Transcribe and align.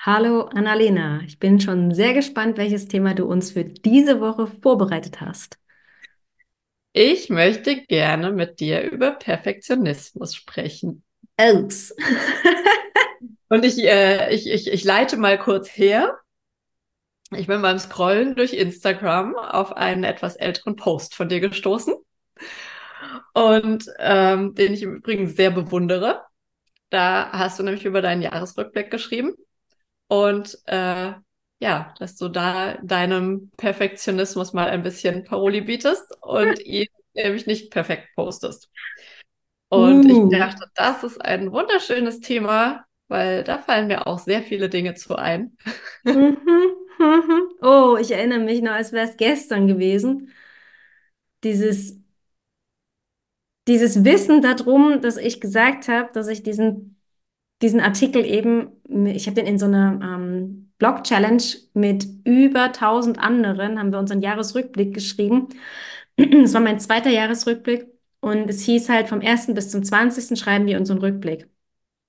Hallo 0.00 0.42
Annalena, 0.42 1.22
ich 1.26 1.40
bin 1.40 1.60
schon 1.60 1.92
sehr 1.92 2.14
gespannt, 2.14 2.56
welches 2.56 2.86
Thema 2.86 3.14
du 3.14 3.24
uns 3.24 3.50
für 3.50 3.64
diese 3.64 4.20
Woche 4.20 4.46
vorbereitet 4.46 5.20
hast. 5.20 5.58
Ich 6.92 7.30
möchte 7.30 7.82
gerne 7.82 8.30
mit 8.30 8.60
dir 8.60 8.88
über 8.88 9.10
Perfektionismus 9.10 10.36
sprechen. 10.36 11.02
Aus. 11.36 11.92
Und 13.48 13.64
ich, 13.64 13.82
äh, 13.82 14.32
ich, 14.32 14.48
ich, 14.48 14.70
ich 14.70 14.84
leite 14.84 15.16
mal 15.16 15.36
kurz 15.36 15.68
her. 15.68 16.16
Ich 17.32 17.48
bin 17.48 17.60
beim 17.60 17.80
Scrollen 17.80 18.36
durch 18.36 18.52
Instagram 18.52 19.34
auf 19.34 19.72
einen 19.76 20.04
etwas 20.04 20.36
älteren 20.36 20.76
Post 20.76 21.16
von 21.16 21.28
dir 21.28 21.40
gestoßen 21.40 21.94
und 23.34 23.84
ähm, 23.98 24.54
den 24.54 24.74
ich 24.74 24.82
im 24.82 24.94
Übrigen 24.94 25.26
sehr 25.26 25.50
bewundere. 25.50 26.22
Da 26.88 27.30
hast 27.32 27.58
du 27.58 27.64
nämlich 27.64 27.84
über 27.84 28.00
deinen 28.00 28.22
Jahresrückblick 28.22 28.92
geschrieben 28.92 29.34
und 30.08 30.58
äh, 30.66 31.12
ja, 31.60 31.94
dass 31.98 32.16
du 32.16 32.28
da 32.28 32.74
deinem 32.82 33.50
Perfektionismus 33.56 34.52
mal 34.52 34.68
ein 34.68 34.82
bisschen 34.82 35.24
Paroli 35.24 35.60
bietest 35.60 36.04
und 36.22 36.58
ihn 36.64 36.88
nämlich 37.14 37.46
nicht 37.46 37.70
perfekt 37.70 38.08
postest. 38.14 38.70
Und 39.68 40.10
uh. 40.10 40.30
ich 40.30 40.38
dachte, 40.38 40.66
das 40.74 41.04
ist 41.04 41.20
ein 41.20 41.52
wunderschönes 41.52 42.20
Thema, 42.20 42.84
weil 43.08 43.44
da 43.44 43.58
fallen 43.58 43.88
mir 43.88 44.06
auch 44.06 44.18
sehr 44.18 44.42
viele 44.42 44.68
Dinge 44.68 44.94
zu 44.94 45.16
ein. 45.16 45.56
Oh, 47.60 47.96
ich 48.00 48.10
erinnere 48.10 48.40
mich 48.40 48.60
noch, 48.60 48.72
als 48.72 48.92
wäre 48.92 49.08
es 49.08 49.16
gestern 49.16 49.68
gewesen. 49.68 50.32
Dieses, 51.44 52.00
dieses 53.68 54.04
Wissen 54.04 54.42
darum, 54.42 55.00
dass 55.00 55.16
ich 55.16 55.40
gesagt 55.40 55.86
habe, 55.86 56.10
dass 56.12 56.26
ich 56.26 56.42
diesen 56.42 56.97
diesen 57.62 57.80
Artikel 57.80 58.24
eben, 58.24 58.68
ich 59.06 59.26
habe 59.26 59.34
den 59.34 59.46
in 59.46 59.58
so 59.58 59.66
einer 59.66 60.00
ähm, 60.02 60.70
Blog-Challenge 60.78 61.42
mit 61.74 62.06
über 62.24 62.64
1000 62.64 63.18
anderen, 63.18 63.78
haben 63.78 63.92
wir 63.92 63.98
unseren 63.98 64.22
Jahresrückblick 64.22 64.94
geschrieben. 64.94 65.48
Das 66.16 66.52
war 66.54 66.60
mein 66.60 66.80
zweiter 66.80 67.10
Jahresrückblick 67.10 67.86
und 68.20 68.50
es 68.50 68.62
hieß 68.62 68.88
halt 68.88 69.08
vom 69.08 69.20
1. 69.20 69.54
bis 69.54 69.70
zum 69.70 69.84
20. 69.84 70.36
schreiben 70.38 70.66
wir 70.66 70.78
unseren 70.78 70.98
Rückblick. 70.98 71.48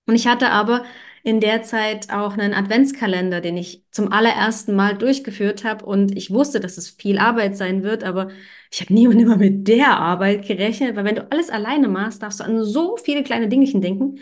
Und 0.08 0.16
ich 0.16 0.28
hatte 0.28 0.50
aber 0.52 0.84
in 1.24 1.40
der 1.40 1.64
Zeit 1.64 2.10
auch 2.12 2.34
einen 2.38 2.54
Adventskalender, 2.54 3.42
den 3.42 3.58
ich 3.58 3.84
zum 3.92 4.12
allerersten 4.12 4.76
Mal 4.76 4.98
durchgeführt 4.98 5.64
habe 5.64 5.86
und 5.86 6.18
ich 6.18 6.32
wusste, 6.32 6.60
dass 6.60 6.78
es 6.78 6.90
viel 6.90 7.20
Arbeit 7.20 7.58
sein 7.58 7.84
wird, 7.84 8.04
aber 8.04 8.30
ich 8.72 8.82
habe 8.82 8.94
nie 8.94 9.08
und 9.08 9.18
nimmer 9.18 9.38
mit 9.38 9.68
der 9.68 10.00
Arbeit 10.00 10.48
gerechnet, 10.48 10.96
weil 10.96 11.06
wenn 11.06 11.16
du 11.16 11.32
alles 11.32 11.50
alleine 11.50 11.88
machst, 11.88 12.24
darfst 12.24 12.40
du 12.40 12.46
an 12.46 12.64
so 12.64 12.98
viele 12.98 13.24
kleine 13.24 13.48
Dingchen 13.50 13.82
denken. 13.82 14.20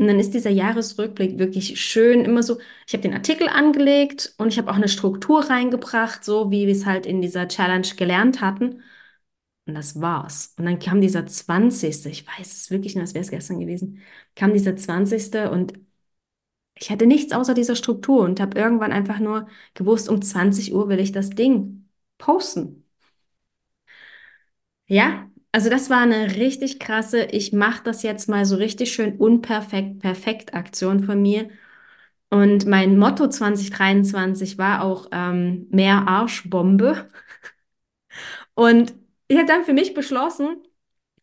Und 0.00 0.06
dann 0.08 0.18
ist 0.18 0.32
dieser 0.32 0.48
Jahresrückblick 0.50 1.38
wirklich 1.38 1.78
schön, 1.78 2.24
immer 2.24 2.42
so, 2.42 2.58
ich 2.86 2.94
habe 2.94 3.02
den 3.02 3.12
Artikel 3.12 3.48
angelegt 3.50 4.34
und 4.38 4.48
ich 4.48 4.56
habe 4.58 4.70
auch 4.70 4.76
eine 4.76 4.88
Struktur 4.88 5.50
reingebracht, 5.50 6.24
so 6.24 6.50
wie 6.50 6.66
wir 6.66 6.72
es 6.74 6.86
halt 6.86 7.04
in 7.04 7.20
dieser 7.20 7.48
Challenge 7.48 7.86
gelernt 7.98 8.40
hatten. 8.40 8.82
Und 9.66 9.74
das 9.74 10.00
war's. 10.00 10.54
Und 10.58 10.66
dann 10.66 10.78
kam 10.78 11.00
dieser 11.02 11.26
20. 11.26 12.06
Ich 12.10 12.26
weiß 12.26 12.52
es 12.52 12.70
wirklich 12.70 12.94
nur, 12.94 13.02
als 13.02 13.14
wäre 13.14 13.24
es 13.24 13.30
gestern 13.30 13.60
gewesen. 13.60 14.00
Kam 14.36 14.54
dieser 14.54 14.76
20. 14.76 15.50
und 15.52 15.74
ich 16.74 16.90
hatte 16.90 17.06
nichts 17.06 17.32
außer 17.32 17.54
dieser 17.54 17.76
Struktur 17.76 18.22
und 18.22 18.40
habe 18.40 18.58
irgendwann 18.58 18.92
einfach 18.92 19.18
nur 19.20 19.48
gewusst, 19.74 20.08
um 20.08 20.22
20 20.22 20.74
Uhr 20.74 20.88
will 20.88 20.98
ich 21.00 21.12
das 21.12 21.30
Ding 21.30 21.88
posten. 22.18 22.86
Ja, 24.86 25.29
also 25.52 25.68
das 25.70 25.90
war 25.90 26.00
eine 26.02 26.36
richtig 26.36 26.78
krasse, 26.78 27.24
ich 27.24 27.52
mache 27.52 27.82
das 27.84 28.02
jetzt 28.02 28.28
mal 28.28 28.44
so 28.44 28.56
richtig 28.56 28.92
schön 28.92 29.16
unperfekt, 29.18 29.98
perfekt 30.00 30.54
Aktion 30.54 31.02
von 31.04 31.20
mir. 31.22 31.48
Und 32.30 32.66
mein 32.66 32.98
Motto 32.98 33.28
2023 33.28 34.58
war 34.58 34.82
auch 34.84 35.08
ähm, 35.12 35.66
mehr 35.70 36.08
Arschbombe. 36.08 37.10
Und 38.54 38.94
ich 39.28 39.36
habe 39.36 39.46
dann 39.46 39.64
für 39.64 39.72
mich 39.72 39.94
beschlossen, 39.94 40.62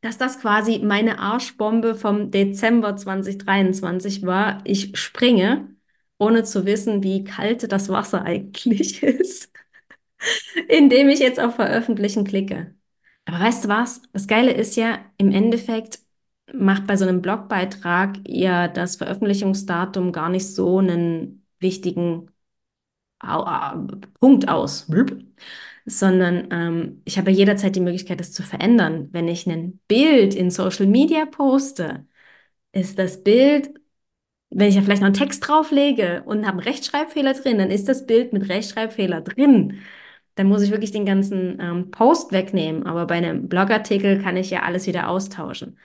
dass 0.02 0.18
das 0.18 0.40
quasi 0.42 0.80
meine 0.80 1.20
Arschbombe 1.20 1.96
vom 1.96 2.32
Dezember 2.32 2.96
2023 2.98 4.26
war. 4.26 4.62
Ich 4.66 4.98
springe, 5.00 5.76
ohne 6.20 6.44
zu 6.44 6.66
wissen, 6.66 7.04
wie 7.04 7.24
kalt 7.24 7.72
das 7.72 7.90
Wasser 7.90 8.24
eigentlich 8.26 9.04
ist, 9.04 9.52
indem 10.68 11.10
ich 11.10 11.20
jetzt 11.20 11.40
auf 11.40 11.56
Veröffentlichen 11.56 12.24
klicke. 12.24 12.77
Aber 13.28 13.40
weißt 13.40 13.66
du 13.66 13.70
was? 13.70 14.02
Das 14.14 14.28
Geile 14.28 14.52
ist 14.54 14.76
ja, 14.78 15.00
im 15.18 15.32
Endeffekt 15.32 16.00
macht 16.54 16.88
bei 16.88 16.96
so 16.96 17.06
einem 17.06 17.22
Blogbeitrag 17.22 18.18
ja 18.28 18.68
das 18.70 18.96
Veröffentlichungsdatum 18.98 20.12
gar 20.14 20.30
nicht 20.30 20.48
so 20.48 20.80
einen 20.80 21.46
wichtigen 21.60 22.32
Punkt 24.20 24.48
aus, 24.50 24.88
sondern 25.86 26.48
ähm, 26.52 27.02
ich 27.06 27.18
habe 27.18 27.32
ja 27.32 27.38
jederzeit 27.38 27.76
die 27.76 27.80
Möglichkeit, 27.82 28.20
das 28.20 28.32
zu 28.34 28.44
verändern. 28.44 29.10
Wenn 29.12 29.28
ich 29.28 29.48
ein 29.48 29.80
Bild 29.88 30.36
in 30.36 30.52
Social 30.52 30.88
Media 30.88 31.26
poste, 31.26 32.06
ist 32.74 33.00
das 33.00 33.24
Bild, 33.24 33.72
wenn 34.52 34.70
ich 34.70 34.76
ja 34.76 34.84
vielleicht 34.84 35.02
noch 35.02 35.08
einen 35.08 35.16
Text 35.16 35.48
drauflege 35.48 36.24
und 36.26 36.48
habe 36.48 36.60
einen 36.60 36.70
Rechtschreibfehler 36.70 37.36
drin, 37.36 37.60
dann 37.60 37.72
ist 37.72 37.90
das 37.90 38.08
Bild 38.08 38.34
mit 38.34 38.50
Rechtschreibfehler 38.50 39.22
drin 39.22 39.82
dann 40.38 40.48
muss 40.48 40.62
ich 40.62 40.72
wirklich 40.72 40.92
den 40.92 41.06
ganzen 41.06 41.60
ähm, 41.60 41.92
Post 41.92 42.32
wegnehmen. 42.32 42.86
Aber 42.86 43.08
bei 43.08 43.16
einem 43.16 43.50
Blogartikel 43.50 44.22
kann 44.22 44.38
ich 44.38 44.50
ja 44.52 44.64
alles 44.64 44.88
wieder 44.88 45.10
austauschen. 45.10 45.80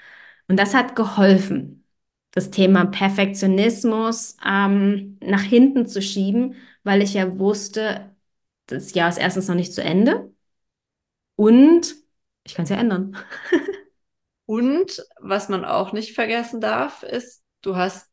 Und 0.49 0.59
das 0.59 0.75
hat 0.75 0.97
geholfen, 0.97 1.85
das 2.33 2.51
Thema 2.51 2.85
Perfektionismus 2.87 4.37
ähm, 4.47 5.19
nach 5.23 5.43
hinten 5.43 5.87
zu 5.87 6.03
schieben, 6.03 6.57
weil 6.85 7.03
ich 7.03 7.15
ja 7.15 7.39
wusste, 7.39 8.15
das 8.67 8.95
Jahr 8.95 9.09
ist 9.09 9.19
erstens 9.19 9.49
noch 9.49 9.55
nicht 9.55 9.73
zu 9.75 9.83
Ende 9.83 10.33
und 11.37 11.95
ich 12.45 12.55
kann 12.55 12.65
es 12.65 12.71
ja 12.71 12.77
ändern. 12.77 13.17
und 14.47 15.05
was 15.21 15.49
man 15.49 15.65
auch 15.65 15.93
nicht 15.93 16.15
vergessen 16.15 16.61
darf, 16.61 17.03
ist, 17.03 17.43
du 17.63 17.77
hast 17.77 18.11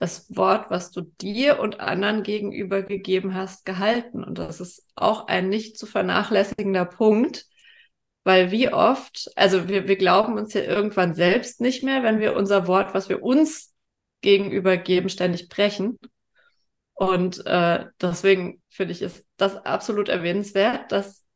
das 0.00 0.34
Wort, 0.34 0.70
was 0.70 0.90
du 0.90 1.02
dir 1.02 1.60
und 1.60 1.78
anderen 1.78 2.22
gegenüber 2.22 2.82
gegeben 2.82 3.34
hast, 3.34 3.66
gehalten. 3.66 4.24
Und 4.24 4.38
das 4.38 4.58
ist 4.58 4.86
auch 4.96 5.28
ein 5.28 5.50
nicht 5.50 5.78
zu 5.78 5.84
vernachlässigender 5.84 6.86
Punkt, 6.86 7.44
weil 8.24 8.50
wie 8.50 8.72
oft, 8.72 9.30
also 9.36 9.68
wir, 9.68 9.88
wir 9.88 9.96
glauben 9.96 10.38
uns 10.38 10.54
ja 10.54 10.62
irgendwann 10.62 11.14
selbst 11.14 11.60
nicht 11.60 11.84
mehr, 11.84 12.02
wenn 12.02 12.18
wir 12.18 12.34
unser 12.34 12.66
Wort, 12.66 12.94
was 12.94 13.10
wir 13.10 13.22
uns 13.22 13.74
gegenüber 14.22 14.78
geben, 14.78 15.10
ständig 15.10 15.50
brechen. 15.50 15.98
Und 16.94 17.44
äh, 17.46 17.84
deswegen 18.00 18.62
finde 18.70 18.92
ich, 18.92 19.02
ist 19.02 19.22
das 19.36 19.54
absolut 19.66 20.08
erwähnenswert, 20.08 20.90
dass 20.92 21.26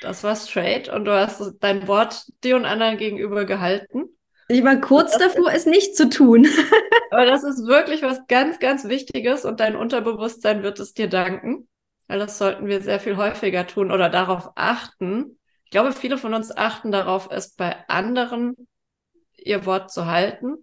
das 0.00 0.24
war 0.24 0.36
straight 0.36 0.88
und 0.88 1.04
du 1.04 1.12
hast 1.12 1.42
dein 1.60 1.86
Wort 1.88 2.24
dir 2.42 2.56
und 2.56 2.64
anderen 2.64 2.96
gegenüber 2.96 3.44
gehalten. 3.44 4.16
Ich 4.48 4.64
war 4.64 4.80
kurz 4.80 5.18
davor, 5.18 5.52
es 5.52 5.66
nicht 5.66 5.94
zu 5.94 6.08
tun. 6.08 6.46
aber 7.12 7.26
das 7.26 7.44
ist 7.44 7.66
wirklich 7.66 8.02
was 8.02 8.26
ganz, 8.26 8.58
ganz 8.58 8.84
Wichtiges 8.88 9.44
und 9.44 9.60
dein 9.60 9.76
Unterbewusstsein 9.76 10.62
wird 10.62 10.80
es 10.80 10.94
dir 10.94 11.08
danken. 11.08 11.68
Weil 12.08 12.18
das 12.18 12.38
sollten 12.38 12.66
wir 12.66 12.80
sehr 12.80 13.00
viel 13.00 13.18
häufiger 13.18 13.66
tun 13.66 13.92
oder 13.92 14.08
darauf 14.08 14.52
achten. 14.54 15.38
Ich 15.64 15.70
glaube, 15.70 15.92
viele 15.92 16.16
von 16.16 16.32
uns 16.32 16.56
achten 16.56 16.90
darauf, 16.90 17.28
es 17.30 17.50
bei 17.54 17.76
anderen 17.88 18.54
ihr 19.36 19.66
Wort 19.66 19.90
zu 19.90 20.06
halten. 20.06 20.56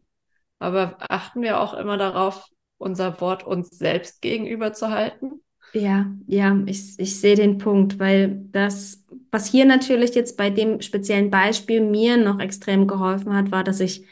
Aber 0.58 0.98
achten 1.00 1.42
wir 1.44 1.60
auch 1.60 1.76
immer 1.76 1.98
darauf, 1.98 2.48
unser 2.78 3.22
Wort 3.22 3.44
uns 3.44 3.70
selbst 3.70 4.22
gegenüber 4.22 4.74
zu 4.74 4.90
halten? 4.90 5.44
Ja, 5.72 6.12
ja, 6.26 6.58
ich, 6.66 6.98
ich 6.98 7.20
sehe 7.20 7.36
den 7.36 7.60
Punkt, 7.60 8.00
weil 8.00 8.42
das, 8.52 9.06
was 9.30 9.46
hier 9.46 9.66
natürlich 9.66 10.16
jetzt 10.16 10.36
bei 10.36 10.50
dem 10.50 10.82
speziellen 10.82 11.30
Beispiel 11.30 11.82
mir 11.82 12.18
noch 12.18 12.40
extrem 12.40 12.88
geholfen 12.88 13.36
hat, 13.36 13.52
war, 13.52 13.64
dass 13.64 13.80
ich 13.80 14.08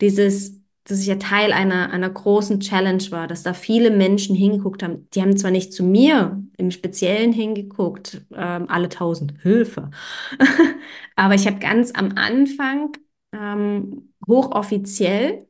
dieses, 0.00 0.59
dass 0.90 1.00
ich 1.00 1.06
ja 1.06 1.16
Teil 1.16 1.52
einer, 1.52 1.90
einer 1.90 2.10
großen 2.10 2.60
Challenge 2.60 3.02
war, 3.10 3.26
dass 3.26 3.42
da 3.42 3.54
viele 3.54 3.90
Menschen 3.90 4.36
hingeguckt 4.36 4.82
haben. 4.82 5.08
Die 5.14 5.22
haben 5.22 5.36
zwar 5.36 5.50
nicht 5.50 5.72
zu 5.72 5.84
mir 5.84 6.42
im 6.56 6.70
Speziellen 6.70 7.32
hingeguckt, 7.32 8.22
ähm, 8.34 8.66
alle 8.68 8.88
tausend 8.88 9.34
Hilfe, 9.42 9.90
aber 11.16 11.34
ich 11.34 11.46
habe 11.46 11.58
ganz 11.58 11.92
am 11.94 12.12
Anfang 12.16 12.92
ähm, 13.32 14.12
hochoffiziell 14.28 15.46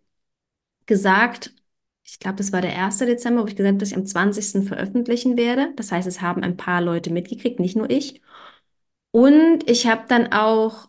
gesagt, 0.87 1.55
ich 2.05 2.19
glaube, 2.19 2.37
das 2.37 2.53
war 2.53 2.61
der 2.61 2.73
1. 2.73 3.07
Dezember, 3.07 3.43
wo 3.43 3.47
ich 3.47 3.57
gesagt 3.57 3.69
habe, 3.75 3.79
dass 3.79 3.91
ich 3.91 3.97
am 3.97 4.07
20. 4.07 4.65
veröffentlichen 4.65 5.37
werde. 5.37 5.73
Das 5.77 5.93
heißt, 5.93 6.09
es 6.09 6.21
haben 6.21 6.43
ein 6.43 6.57
paar 6.57 6.81
Leute 6.83 7.13
mitgekriegt, 7.13 7.61
nicht 7.61 7.77
nur 7.77 7.89
ich. 7.91 8.21
Und 9.13 9.69
ich 9.69 9.87
habe 9.87 10.05
dann 10.09 10.33
auch, 10.33 10.89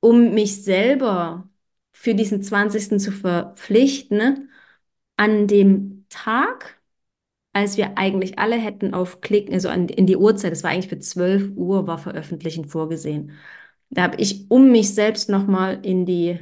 um 0.00 0.34
mich 0.34 0.64
selber 0.64 1.48
für 1.98 2.14
diesen 2.14 2.42
20. 2.42 2.98
zu 3.00 3.10
verpflichten, 3.10 4.50
an 5.16 5.46
dem 5.48 6.04
Tag, 6.10 6.80
als 7.52 7.76
wir 7.78 7.98
eigentlich 7.98 8.38
alle 8.38 8.56
hätten 8.56 8.94
auf 8.94 9.20
Klicken, 9.22 9.54
also 9.54 9.68
an, 9.70 9.88
in 9.88 10.06
die 10.06 10.16
Uhrzeit, 10.16 10.52
das 10.52 10.62
war 10.62 10.70
eigentlich 10.70 10.88
für 10.88 10.98
12 10.98 11.52
Uhr, 11.56 11.86
war 11.86 11.98
Veröffentlichen 11.98 12.66
vorgesehen. 12.66 13.32
Da 13.90 14.02
habe 14.02 14.16
ich, 14.20 14.50
um 14.50 14.70
mich 14.72 14.94
selbst 14.94 15.30
nochmal 15.30 15.80
in 15.82 16.06
die, 16.06 16.38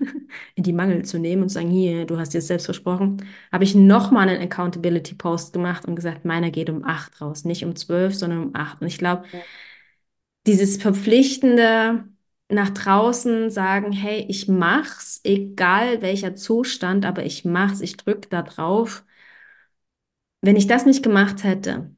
in 0.54 0.62
die 0.64 0.72
Mangel 0.74 1.04
zu 1.04 1.18
nehmen 1.18 1.42
und 1.42 1.48
zu 1.48 1.54
sagen, 1.54 1.70
hier, 1.70 2.04
du 2.06 2.18
hast 2.18 2.34
dir 2.34 2.42
selbst 2.42 2.66
versprochen, 2.66 3.24
habe 3.50 3.64
ich 3.64 3.74
nochmal 3.74 4.28
einen 4.28 4.42
Accountability-Post 4.42 5.52
gemacht 5.54 5.86
und 5.86 5.96
gesagt, 5.96 6.24
meiner 6.26 6.50
geht 6.50 6.70
um 6.70 6.84
8 6.84 7.20
raus, 7.20 7.44
nicht 7.44 7.64
um 7.64 7.74
12, 7.76 8.14
sondern 8.14 8.42
um 8.48 8.54
8. 8.54 8.82
Und 8.82 8.88
ich 8.88 8.98
glaube, 8.98 9.24
dieses 10.46 10.76
verpflichtende 10.78 12.04
nach 12.50 12.70
draußen 12.70 13.50
sagen, 13.50 13.92
hey, 13.92 14.24
ich 14.28 14.48
mach's, 14.48 15.20
egal 15.24 16.02
welcher 16.02 16.34
Zustand, 16.36 17.04
aber 17.06 17.24
ich 17.24 17.44
mach's, 17.44 17.80
ich 17.80 17.96
drück 17.96 18.30
da 18.30 18.42
drauf. 18.42 19.04
Wenn 20.40 20.56
ich 20.56 20.66
das 20.66 20.86
nicht 20.86 21.02
gemacht 21.02 21.42
hätte, 21.44 21.94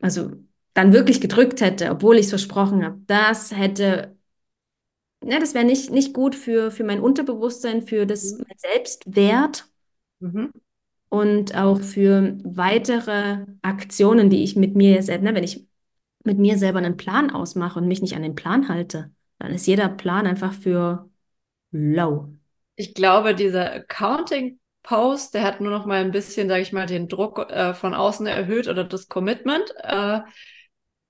also 0.00 0.32
dann 0.74 0.92
wirklich 0.92 1.20
gedrückt 1.20 1.60
hätte, 1.62 1.90
obwohl 1.92 2.16
ich 2.18 2.24
es 2.26 2.30
versprochen 2.30 2.84
habe, 2.84 3.00
das 3.08 3.52
hätte, 3.56 4.16
ja, 5.22 5.38
das 5.40 5.54
wäre 5.54 5.64
nicht, 5.64 5.90
nicht 5.90 6.12
gut 6.14 6.34
für, 6.34 6.70
für 6.70 6.84
mein 6.84 7.00
Unterbewusstsein, 7.00 7.82
für 7.82 8.06
das, 8.06 8.32
Mhm. 8.32 8.44
mein 8.48 8.58
Selbstwert 8.58 9.66
Mhm. 10.20 10.52
und 11.08 11.54
auch 11.56 11.80
für 11.82 12.38
weitere 12.44 13.46
Aktionen, 13.62 14.30
die 14.30 14.44
ich 14.44 14.56
mit 14.56 14.74
mir 14.76 15.02
selbst, 15.02 15.24
ne, 15.24 15.34
wenn 15.34 15.44
ich 15.44 15.66
mit 16.24 16.38
mir 16.38 16.58
selber 16.58 16.80
einen 16.80 16.98
Plan 16.98 17.30
ausmache 17.32 17.80
und 17.80 17.88
mich 17.88 18.02
nicht 18.02 18.16
an 18.16 18.22
den 18.24 18.36
Plan 18.36 18.68
halte, 18.70 19.12
dann 19.44 19.54
ist 19.54 19.66
jeder 19.66 19.88
Plan 19.88 20.26
einfach 20.26 20.52
für 20.52 21.08
low. 21.72 22.30
Ich 22.76 22.94
glaube, 22.94 23.34
dieser 23.34 23.72
Accounting-Post, 23.72 25.34
der 25.34 25.42
hat 25.42 25.60
nur 25.60 25.70
noch 25.70 25.86
mal 25.86 26.00
ein 26.00 26.10
bisschen, 26.10 26.48
sage 26.48 26.62
ich 26.62 26.72
mal, 26.72 26.86
den 26.86 27.08
Druck 27.08 27.38
äh, 27.50 27.74
von 27.74 27.94
außen 27.94 28.26
erhöht 28.26 28.68
oder 28.68 28.84
das 28.84 29.08
Commitment. 29.08 29.64
Äh, 29.82 30.20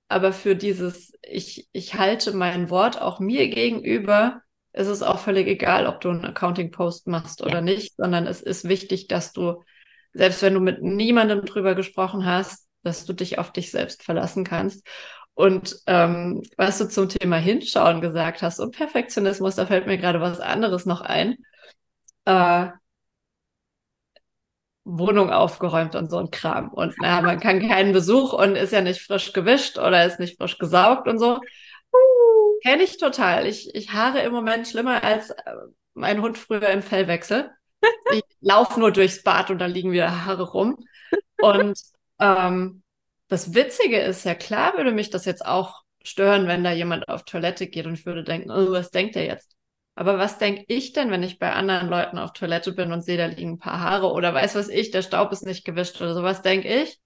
aber 0.08 0.32
für 0.32 0.54
dieses, 0.54 1.12
ich, 1.22 1.68
ich 1.72 1.94
halte 1.94 2.32
mein 2.32 2.70
Wort 2.70 3.00
auch 3.00 3.20
mir 3.20 3.48
gegenüber, 3.48 4.42
ist 4.72 4.88
es 4.88 5.02
auch 5.02 5.18
völlig 5.18 5.46
egal, 5.48 5.86
ob 5.86 6.00
du 6.00 6.10
einen 6.10 6.24
Accounting-Post 6.24 7.06
machst 7.08 7.42
oder 7.42 7.56
Ja. 7.56 7.60
nicht, 7.60 7.96
sondern 7.96 8.26
es 8.26 8.42
ist 8.42 8.68
wichtig, 8.68 9.08
dass 9.08 9.32
du, 9.32 9.62
selbst 10.12 10.42
wenn 10.42 10.54
du 10.54 10.60
mit 10.60 10.82
niemandem 10.82 11.44
drüber 11.44 11.74
gesprochen 11.74 12.26
hast, 12.26 12.68
dass 12.82 13.06
du 13.06 13.12
dich 13.14 13.38
auf 13.38 13.50
dich 13.52 13.70
selbst 13.70 14.02
verlassen 14.02 14.44
kannst. 14.44 14.86
Und 15.34 15.76
ähm, 15.86 16.42
was 16.56 16.78
du 16.78 16.88
zum 16.88 17.08
Thema 17.08 17.36
Hinschauen 17.36 18.00
gesagt 18.00 18.42
hast 18.42 18.60
und 18.60 18.76
Perfektionismus, 18.76 19.56
da 19.56 19.66
fällt 19.66 19.86
mir 19.86 19.98
gerade 19.98 20.20
was 20.20 20.40
anderes 20.40 20.86
noch 20.86 21.00
ein. 21.00 21.36
Äh, 22.24 22.68
Wohnung 24.84 25.30
aufgeräumt 25.30 25.94
und 25.96 26.10
so 26.10 26.18
ein 26.18 26.30
Kram. 26.30 26.68
Und 26.68 26.94
na, 27.00 27.22
man 27.22 27.40
kann 27.40 27.66
keinen 27.66 27.92
Besuch 27.92 28.32
und 28.32 28.54
ist 28.54 28.72
ja 28.72 28.82
nicht 28.82 29.00
frisch 29.00 29.32
gewischt 29.32 29.78
oder 29.78 30.04
ist 30.04 30.20
nicht 30.20 30.36
frisch 30.36 30.58
gesaugt 30.58 31.08
und 31.08 31.18
so. 31.18 31.40
Kenne 32.62 32.82
ich 32.82 32.98
total. 32.98 33.46
Ich, 33.46 33.74
ich 33.74 33.92
haare 33.92 34.20
im 34.20 34.32
Moment 34.32 34.68
schlimmer 34.68 35.02
als 35.02 35.30
äh, 35.30 35.54
mein 35.94 36.20
Hund 36.20 36.38
früher 36.38 36.68
im 36.68 36.82
Fellwechsel. 36.82 37.50
Ich 38.12 38.22
laufe 38.40 38.78
nur 38.78 38.92
durchs 38.92 39.22
Bad 39.22 39.50
und 39.50 39.58
da 39.58 39.66
liegen 39.66 39.92
wieder 39.92 40.24
Haare 40.24 40.44
rum. 40.50 40.76
Und 41.40 41.78
ähm, 42.20 42.83
das 43.28 43.54
Witzige 43.54 44.00
ist, 44.00 44.24
ja 44.24 44.34
klar 44.34 44.76
würde 44.76 44.92
mich 44.92 45.10
das 45.10 45.24
jetzt 45.24 45.44
auch 45.44 45.82
stören, 46.02 46.46
wenn 46.46 46.64
da 46.64 46.72
jemand 46.72 47.08
auf 47.08 47.24
Toilette 47.24 47.66
geht 47.66 47.86
und 47.86 47.94
ich 47.94 48.06
würde 48.06 48.24
denken, 48.24 48.50
oh, 48.50 48.72
was 48.72 48.90
denkt 48.90 49.16
er 49.16 49.24
jetzt? 49.24 49.56
Aber 49.96 50.18
was 50.18 50.38
denke 50.38 50.64
ich 50.68 50.92
denn, 50.92 51.10
wenn 51.10 51.22
ich 51.22 51.38
bei 51.38 51.52
anderen 51.52 51.88
Leuten 51.88 52.18
auf 52.18 52.32
Toilette 52.32 52.72
bin 52.72 52.92
und 52.92 53.02
sehe, 53.02 53.16
da 53.16 53.26
liegen 53.26 53.52
ein 53.52 53.58
paar 53.58 53.80
Haare 53.80 54.10
oder 54.10 54.34
weiß 54.34 54.56
was 54.56 54.68
ich, 54.68 54.90
der 54.90 55.02
Staub 55.02 55.32
ist 55.32 55.46
nicht 55.46 55.64
gewischt 55.64 56.00
oder 56.00 56.14
sowas, 56.14 56.42
denke 56.42 56.68
ich, 56.68 56.98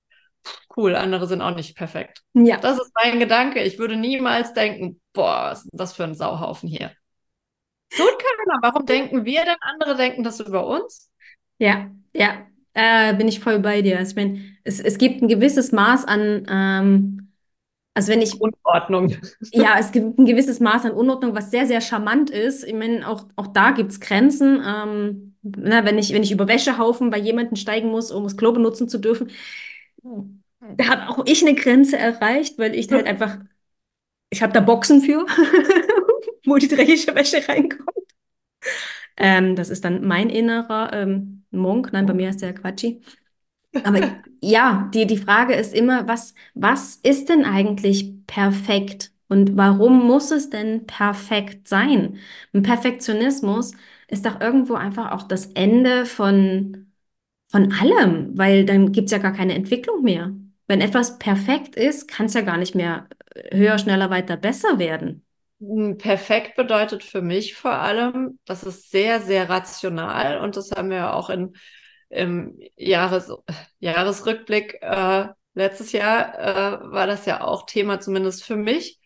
cool, 0.76 0.96
andere 0.96 1.26
sind 1.26 1.42
auch 1.42 1.54
nicht 1.54 1.76
perfekt. 1.76 2.22
Ja. 2.32 2.56
Das 2.56 2.78
ist 2.78 2.90
mein 2.94 3.20
Gedanke. 3.20 3.62
Ich 3.62 3.78
würde 3.78 3.96
niemals 3.96 4.54
denken, 4.54 5.00
boah, 5.12 5.50
was 5.50 5.64
ist 5.64 5.70
das 5.72 5.94
für 5.94 6.04
ein 6.04 6.14
Sauhaufen 6.14 6.68
hier? 6.68 6.92
Tut 7.90 8.18
keiner. 8.18 8.58
Warum 8.62 8.86
denken 8.86 9.24
wir 9.24 9.44
denn, 9.44 9.56
andere 9.60 9.96
denken 9.96 10.22
das 10.22 10.40
über 10.40 10.66
uns? 10.66 11.10
Ja, 11.58 11.90
ja, 12.14 12.46
äh, 12.74 13.14
bin 13.14 13.28
ich 13.28 13.40
voll 13.40 13.58
bei 13.58 13.82
dir. 13.82 13.98
Also, 13.98 14.10
ich 14.10 14.16
meine, 14.16 14.40
es, 14.64 14.80
es 14.80 14.98
gibt 14.98 15.22
ein 15.22 15.28
gewisses 15.28 15.72
Maß 15.72 16.04
an, 16.04 16.46
ähm, 16.48 17.28
also 17.94 18.12
wenn 18.12 18.22
ich, 18.22 18.40
Unordnung. 18.40 19.16
ja, 19.52 19.76
es 19.78 19.90
gibt 19.90 20.18
ein 20.18 20.24
gewisses 20.24 20.60
Maß 20.60 20.84
an 20.84 20.92
Unordnung, 20.92 21.34
was 21.34 21.50
sehr, 21.50 21.66
sehr 21.66 21.80
charmant 21.80 22.30
ist. 22.30 22.64
Ich 22.64 22.74
meine, 22.74 23.08
auch, 23.08 23.24
auch 23.34 23.48
da 23.48 23.72
gibt 23.72 23.90
es 23.90 24.00
Grenzen. 24.00 24.62
Ähm, 24.64 25.36
na, 25.42 25.84
wenn 25.84 25.98
ich, 25.98 26.12
wenn 26.12 26.22
ich 26.22 26.30
über 26.30 26.46
Wäschehaufen 26.46 27.10
bei 27.10 27.18
jemandem 27.18 27.56
steigen 27.56 27.88
muss, 27.90 28.12
um 28.12 28.24
das 28.24 28.36
Klo 28.36 28.52
benutzen 28.52 28.88
zu 28.88 28.98
dürfen, 28.98 29.30
da 30.60 30.86
habe 30.88 31.08
auch 31.08 31.24
ich 31.26 31.42
eine 31.42 31.54
Grenze 31.54 31.96
erreicht, 31.98 32.58
weil 32.58 32.74
ich 32.74 32.90
halt 32.90 33.06
einfach, 33.06 33.38
ich 34.30 34.42
habe 34.42 34.52
da 34.52 34.60
Boxen 34.60 35.00
für, 35.00 35.26
wo 36.46 36.56
die 36.56 36.68
dreckige 36.68 37.14
Wäsche 37.14 37.46
reinkommt. 37.48 37.88
Ähm, 39.16 39.56
das 39.56 39.70
ist 39.70 39.84
dann 39.84 40.06
mein 40.06 40.30
innerer 40.30 40.92
ähm, 40.92 41.37
Monk. 41.50 41.92
Nein, 41.92 42.06
bei 42.06 42.14
mir 42.14 42.30
ist 42.30 42.42
der 42.42 42.54
Quatschi. 42.54 43.02
Aber 43.82 44.00
ja, 44.40 44.90
die, 44.94 45.06
die 45.06 45.16
Frage 45.18 45.54
ist 45.54 45.74
immer, 45.74 46.08
was, 46.08 46.34
was 46.54 46.96
ist 46.96 47.28
denn 47.28 47.44
eigentlich 47.44 48.26
perfekt? 48.26 49.12
Und 49.28 49.56
warum 49.56 50.06
muss 50.06 50.30
es 50.30 50.50
denn 50.50 50.86
perfekt 50.86 51.68
sein? 51.68 52.18
Ein 52.52 52.62
Perfektionismus 52.62 53.72
ist 54.08 54.26
doch 54.26 54.40
irgendwo 54.40 54.74
einfach 54.74 55.12
auch 55.12 55.22
das 55.24 55.46
Ende 55.48 56.06
von, 56.06 56.92
von 57.50 57.72
allem, 57.72 58.36
weil 58.38 58.64
dann 58.66 58.92
gibt 58.92 59.06
es 59.06 59.12
ja 59.12 59.18
gar 59.18 59.32
keine 59.32 59.54
Entwicklung 59.54 60.02
mehr. 60.04 60.32
Wenn 60.66 60.80
etwas 60.80 61.18
perfekt 61.18 61.76
ist, 61.76 62.08
kann 62.08 62.26
es 62.26 62.34
ja 62.34 62.42
gar 62.42 62.58
nicht 62.58 62.74
mehr 62.74 63.08
höher, 63.52 63.78
schneller, 63.78 64.10
weiter, 64.10 64.36
besser 64.36 64.78
werden. 64.78 65.24
Perfekt 65.98 66.54
bedeutet 66.56 67.02
für 67.02 67.20
mich 67.20 67.56
vor 67.56 67.72
allem, 67.72 68.38
das 68.44 68.62
ist 68.62 68.90
sehr, 68.90 69.20
sehr 69.20 69.48
rational 69.48 70.38
und 70.38 70.56
das 70.56 70.70
haben 70.70 70.90
wir 70.90 70.98
ja 70.98 71.12
auch 71.12 71.30
in, 71.30 71.56
im 72.10 72.58
Jahres, 72.76 73.32
Jahresrückblick 73.80 74.78
äh, 74.80 75.28
letztes 75.54 75.92
Jahr 75.92 76.38
äh, 76.38 76.92
war 76.92 77.06
das 77.06 77.26
ja 77.26 77.42
auch 77.42 77.66
Thema, 77.66 78.00
zumindest 78.00 78.44
für 78.44 78.56
mich. 78.56 79.00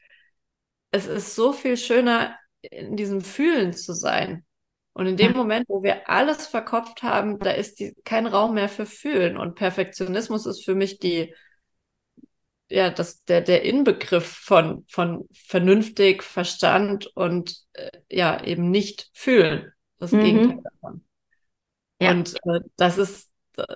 Es 0.90 1.06
ist 1.06 1.34
so 1.34 1.52
viel 1.52 1.78
schöner, 1.78 2.36
in 2.60 2.96
diesem 2.96 3.22
Fühlen 3.22 3.72
zu 3.72 3.94
sein. 3.94 4.44
Und 4.92 5.06
in 5.06 5.16
dem. 5.16 5.32
Moment, 5.32 5.64
wo 5.68 5.82
wir 5.82 6.08
alles 6.10 6.46
verkopft 6.46 7.02
haben, 7.02 7.38
da 7.38 7.52
ist 7.52 7.80
die, 7.80 7.94
kein 8.04 8.26
Raum 8.26 8.54
mehr 8.54 8.68
für 8.68 8.84
Fühlen. 8.84 9.38
Und 9.38 9.54
Perfektionismus 9.54 10.44
ist 10.44 10.64
für 10.64 10.74
mich 10.74 10.98
die, 10.98 11.34
ja, 12.70 12.90
das, 12.90 13.24
der, 13.24 13.40
der 13.42 13.64
Inbegriff 13.64 14.26
von, 14.26 14.84
von 14.88 15.28
vernünftig, 15.32 16.22
Verstand 16.22 17.06
und 17.16 17.56
äh, 17.74 17.90
ja, 18.10 18.42
eben 18.44 18.70
nicht 18.70 19.10
fühlen. 19.14 19.72
Das 19.98 20.12
Mhm. 20.12 20.18
Gegenteil 20.18 20.62
davon. 20.62 21.04
Ja. 22.00 22.12
Und 22.12 22.34
äh, 22.46 22.60
das 22.76 22.98
ist, 22.98 23.30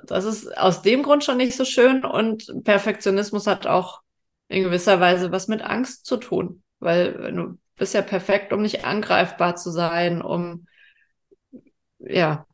das 0.07 0.25
ist 0.25 0.57
aus 0.59 0.83
dem 0.83 1.03
Grund 1.03 1.25
schon 1.25 1.37
nicht 1.37 1.57
so 1.57 1.65
schön. 1.65 2.05
Und 2.05 2.65
Perfektionismus 2.65 3.47
hat 3.47 3.67
auch 3.67 4.01
in 4.49 4.63
gewisser 4.65 5.01
Weise 5.01 5.33
was 5.33 5.49
mit 5.49 5.63
Angst 5.63 6.07
zu 6.07 6.17
tun. 6.17 6.63
Weil 6.81 7.33
du 7.33 7.59
bist 7.77 7.95
ja 7.95 8.03
perfekt, 8.03 8.53
um 8.53 8.63
nicht 8.63 8.85
angreifbar 8.85 9.57
zu 9.57 9.71
sein, 9.71 10.23
um 10.23 10.67
ja, 11.99 12.47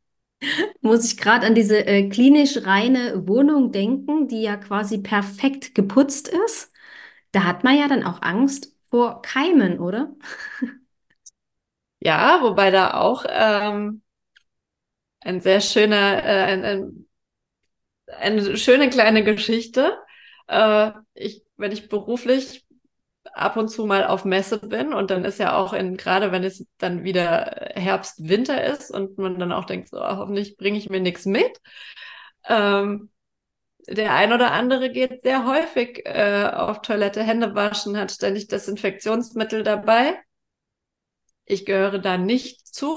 Muss 0.81 1.05
ich 1.07 1.17
gerade 1.17 1.47
an 1.47 1.55
diese 1.55 1.87
äh, 1.87 2.09
klinisch 2.09 2.59
reine 2.65 3.27
Wohnung 3.29 3.73
denken, 3.73 4.29
die 4.29 4.43
ja 4.43 4.57
quasi 4.57 4.99
perfekt 4.99 5.75
geputzt 5.75 6.29
ist. 6.29 6.73
Da 7.33 7.45
hat 7.45 7.65
man 7.65 7.79
ja 7.79 7.89
dann 7.89 8.05
auch 8.05 8.23
Angst 8.23 8.77
vor 8.91 9.23
Keimen, 9.23 9.79
oder? 9.81 10.15
ja, 12.01 12.41
wobei 12.43 12.71
da 12.71 12.95
auch 12.95 13.25
ähm, 13.29 14.03
ein 15.21 15.41
sehr 15.41 15.61
schöner, 15.61 16.23
äh, 16.25 16.45
ein, 16.53 16.65
ein, 16.65 17.07
eine 18.07 18.57
schöne 18.57 18.91
kleine 18.91 19.25
Geschichte. 19.25 19.99
Äh, 20.49 20.93
ich, 21.15 21.45
wenn 21.57 21.73
ich 21.73 21.89
beruflich 21.89 22.67
ab 23.33 23.57
und 23.57 23.69
zu 23.69 23.87
mal 23.87 24.05
auf 24.07 24.25
Messe 24.25 24.59
bin 24.59 24.93
und 24.93 25.11
dann 25.11 25.25
ist 25.25 25.39
ja 25.39 25.57
auch 25.57 25.73
in, 25.73 25.97
gerade 25.97 26.33
wenn 26.33 26.45
es 26.45 26.67
dann 26.79 27.05
wieder 27.05 27.71
Herbst, 27.75 28.29
Winter 28.29 28.63
ist 28.65 28.91
und 28.91 29.19
man 29.19 29.39
dann 29.39 29.53
auch 29.53 29.65
denkt, 29.65 29.89
so, 29.89 29.99
ah, 29.99 30.17
hoffentlich 30.17 30.57
bringe 30.57 30.79
ich 30.79 30.91
mir 30.91 31.01
nichts 31.01 31.25
mit. 31.25 31.61
Ähm, 32.49 33.11
der 33.89 34.15
ein 34.15 34.33
oder 34.33 34.53
andere 34.53 34.91
geht 34.91 35.23
sehr 35.23 35.47
häufig 35.47 36.03
äh, 36.07 36.49
auf 36.53 36.83
Toilette, 36.83 37.23
Hände 37.23 37.55
waschen, 37.55 37.97
hat 37.99 38.13
ständig 38.13 38.49
Desinfektionsmittel 38.49 39.63
dabei. 39.63 40.19
Ich 41.45 41.67
gehöre 41.67 41.99
da 41.99 42.19
nicht 42.19 42.67
zu. 42.67 42.97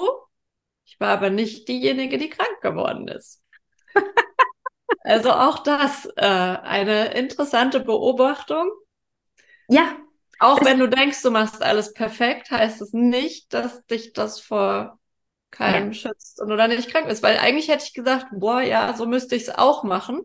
Ich 0.85 0.99
war 0.99 1.09
aber 1.09 1.29
nicht 1.29 1.67
diejenige, 1.67 2.17
die 2.17 2.29
krank 2.29 2.61
geworden 2.61 3.07
ist. 3.07 3.41
Also 5.03 5.31
auch 5.31 5.59
das 5.59 6.05
äh, 6.15 6.25
eine 6.25 7.13
interessante 7.13 7.79
Beobachtung. 7.79 8.71
Ja, 9.67 9.95
Auch 10.39 10.63
wenn 10.63 10.79
du 10.79 10.87
denkst, 10.87 11.21
du 11.21 11.31
machst 11.31 11.61
alles 11.61 11.93
perfekt, 11.93 12.51
heißt 12.51 12.81
es 12.81 12.93
nicht, 12.93 13.53
dass 13.53 13.85
dich 13.85 14.13
das 14.13 14.39
vor 14.39 14.99
keinem 15.51 15.91
ja. 15.91 15.93
schützt 15.93 16.41
und 16.41 16.49
du 16.49 16.57
dann 16.57 16.69
nicht 16.69 16.89
krank 16.89 17.07
bist. 17.07 17.23
Weil 17.23 17.37
eigentlich 17.37 17.69
hätte 17.69 17.85
ich 17.85 17.93
gesagt, 17.93 18.27
boah, 18.31 18.61
ja, 18.61 18.93
so 18.95 19.05
müsste 19.05 19.35
ich 19.35 19.43
es 19.43 19.49
auch 19.49 19.83
machen. 19.83 20.21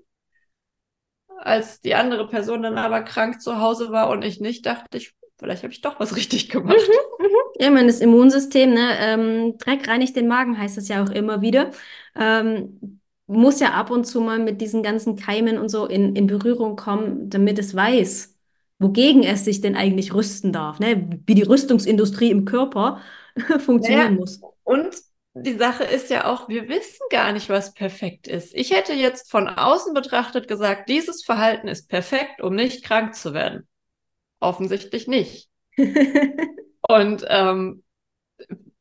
Als 1.38 1.81
die 1.81 1.95
andere 1.95 2.29
Person 2.29 2.62
dann 2.62 2.76
aber 2.76 3.02
krank 3.02 3.40
zu 3.40 3.59
Hause 3.59 3.90
war 3.90 4.11
und 4.11 4.23
ich 4.23 4.40
nicht, 4.40 4.67
dachte 4.67 4.99
ich, 4.99 5.14
vielleicht 5.38 5.62
habe 5.62 5.73
ich 5.73 5.81
doch 5.81 5.99
was 6.00 6.17
richtig 6.17 6.50
gemacht. 6.50 6.76
Mhm, 6.76 7.26
mhm. 7.26 7.37
Ja, 7.59 7.71
meine, 7.71 7.87
das 7.87 8.00
Immunsystem, 8.00 8.75
ne, 8.75 8.97
ähm, 8.99 9.59
Dreck 9.59 9.88
reinigt 9.88 10.17
den 10.17 10.29
Magen, 10.29 10.59
heißt 10.59 10.76
das 10.76 10.88
ja 10.88 11.02
auch 11.02 11.11
immer 11.11 11.40
wieder. 11.40 11.71
Ähm, 12.14 13.00
muss 13.26 13.61
ja 13.61 13.71
ab 13.71 13.90
und 13.90 14.05
zu 14.05 14.21
mal 14.21 14.40
mit 14.40 14.61
diesen 14.61 14.83
ganzen 14.83 15.14
Keimen 15.14 15.57
und 15.57 15.69
so 15.69 15.87
in, 15.87 16.17
in 16.17 16.26
Berührung 16.26 16.75
kommen, 16.75 17.31
damit 17.31 17.61
es 17.61 17.76
weiß, 17.76 18.37
wogegen 18.81 19.23
es 19.23 19.45
sich 19.45 19.61
denn 19.61 19.77
eigentlich 19.77 20.13
rüsten 20.15 20.53
darf, 20.53 20.81
ne? 20.81 21.21
Wie 21.27 21.35
die 21.35 21.43
Rüstungsindustrie 21.43 22.31
im 22.31 22.45
Körper 22.45 23.01
funktionieren 23.59 24.15
naja, 24.15 24.21
muss. 24.21 24.41
Und 24.65 24.97
die 25.35 25.55
Sache 25.55 25.85
ist 25.85 26.11
ja 26.11 26.25
auch, 26.25 26.49
wir 26.49 26.69
wissen 26.69 27.05
gar 27.11 27.33
nicht, 27.33 27.49
was 27.49 27.75
perfekt 27.75 28.27
ist. 28.27 28.53
Ich 28.55 28.73
hätte 28.73 28.95
jetzt 28.95 29.31
von 29.31 29.49
außen 29.49 29.95
betrachtet 29.95 30.49
gesagt, 30.49 30.89
dieses 30.89 31.23
Verhalten 31.23 31.69
ist 31.69 31.89
perfekt, 31.89 32.41
um 32.43 32.57
nicht 32.57 32.83
krank 32.83 33.15
zu 33.15 33.33
werden. 33.33 33.69
Offensichtlich 34.41 35.07
nicht. 35.07 35.49
Und 36.89 37.25
ähm, 37.29 37.85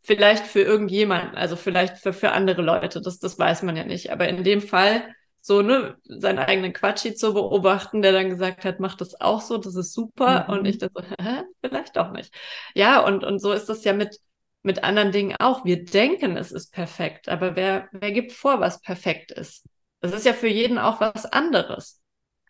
vielleicht 0.02 0.48
für 0.48 0.62
irgendjemanden, 0.62 1.36
also 1.36 1.56
vielleicht 1.56 1.98
für, 1.98 2.14
für 2.14 2.32
andere 2.32 2.62
Leute, 2.64 3.02
das, 3.02 3.20
das 3.20 3.38
weiß 3.38 3.62
man 3.64 3.76
ja 3.76 3.84
nicht. 3.84 4.12
Aber 4.12 4.28
in 4.28 4.44
dem 4.44 4.62
Fall, 4.62 5.04
so, 5.50 5.64
ne, 5.64 5.98
seinen 6.04 6.38
eigenen 6.38 6.74
Quatschi 6.74 7.16
zu 7.16 7.34
beobachten, 7.34 8.04
der 8.04 8.12
dann 8.12 8.30
gesagt 8.30 8.66
hat, 8.66 8.80
mach 8.80 8.96
das 8.96 9.20
auch 9.20 9.42
so, 9.42 9.58
das 9.58 9.76
ist 9.76 9.94
super. 9.94 10.46
Mhm. 10.48 10.54
Und 10.54 10.66
ich 10.68 10.78
dann 10.78 10.92
so, 10.94 11.02
hä, 11.02 11.42
vielleicht 11.66 11.98
doch 11.98 12.12
nicht. 12.12 12.32
Ja, 12.76 13.04
und, 13.04 13.24
und 13.24 13.40
so 13.40 13.52
ist 13.52 13.68
das 13.68 13.84
ja 13.84 13.94
mit, 13.94 14.20
mit 14.62 14.84
anderen 14.84 15.12
Dingen 15.12 15.36
auch. 15.40 15.66
Wir 15.66 15.84
denken, 15.84 16.38
es 16.38 16.52
ist 16.52 16.72
perfekt, 16.72 17.30
aber 17.30 17.56
wer, 17.56 17.90
wer 17.92 18.12
gibt 18.12 18.32
vor, 18.32 18.60
was 18.60 18.80
perfekt 18.80 19.32
ist? 19.32 19.66
Das 20.02 20.14
ist 20.14 20.28
ja 20.28 20.34
für 20.34 20.48
jeden 20.48 20.78
auch 20.78 21.02
was 21.02 21.26
anderes. 21.26 22.00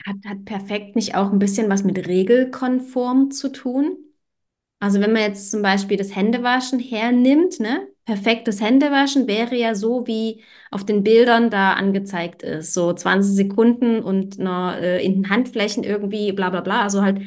Hat, 0.05 0.17
hat 0.27 0.43
perfekt 0.43 0.97
nicht 0.97 1.15
auch 1.15 1.31
ein 1.31 1.39
bisschen 1.39 1.69
was 1.69 1.83
mit 1.83 2.05
regelkonform 2.05 3.31
zu 3.31 3.49
tun? 3.49 3.97
Also 4.79 4.99
wenn 4.99 5.13
man 5.13 5.21
jetzt 5.21 5.51
zum 5.51 5.61
Beispiel 5.61 5.95
das 5.95 6.13
Händewaschen 6.13 6.79
hernimmt, 6.79 7.61
ne? 7.61 7.87
Perfektes 8.09 8.59
Händewaschen 8.59 9.27
wäre 9.27 9.55
ja 9.55 9.75
so, 9.75 10.07
wie 10.07 10.43
auf 10.71 10.83
den 10.83 11.03
Bildern 11.03 11.51
da 11.51 11.73
angezeigt 11.73 12.41
ist. 12.41 12.73
So 12.73 12.91
20 12.91 13.35
Sekunden 13.35 14.01
und 14.01 14.39
noch, 14.39 14.73
äh, 14.73 14.99
in 15.05 15.13
den 15.13 15.29
Handflächen 15.29 15.83
irgendwie, 15.83 16.31
bla 16.31 16.49
bla 16.49 16.61
bla. 16.61 16.81
Also 16.81 17.03
halt 17.03 17.21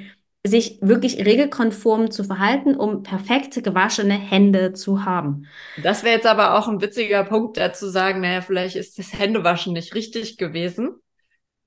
sich 0.45 0.79
wirklich 0.83 1.25
regelkonform 1.25 2.11
zu 2.11 2.25
verhalten, 2.25 2.75
um 2.75 3.05
perfekte 3.05 3.63
gewaschene 3.63 4.15
Hände 4.15 4.73
zu 4.73 5.05
haben. 5.05 5.47
Das 5.85 6.03
wäre 6.03 6.17
jetzt 6.17 6.27
aber 6.27 6.59
auch 6.59 6.67
ein 6.67 6.83
witziger 6.83 7.23
Punkt, 7.23 7.59
da 7.59 7.73
zu 7.73 7.89
sagen, 7.89 8.21
naja, 8.21 8.41
vielleicht 8.41 8.75
ist 8.75 8.99
das 8.99 9.17
Händewaschen 9.17 9.75
nicht 9.75 9.95
richtig 9.95 10.37
gewesen. 10.37 10.97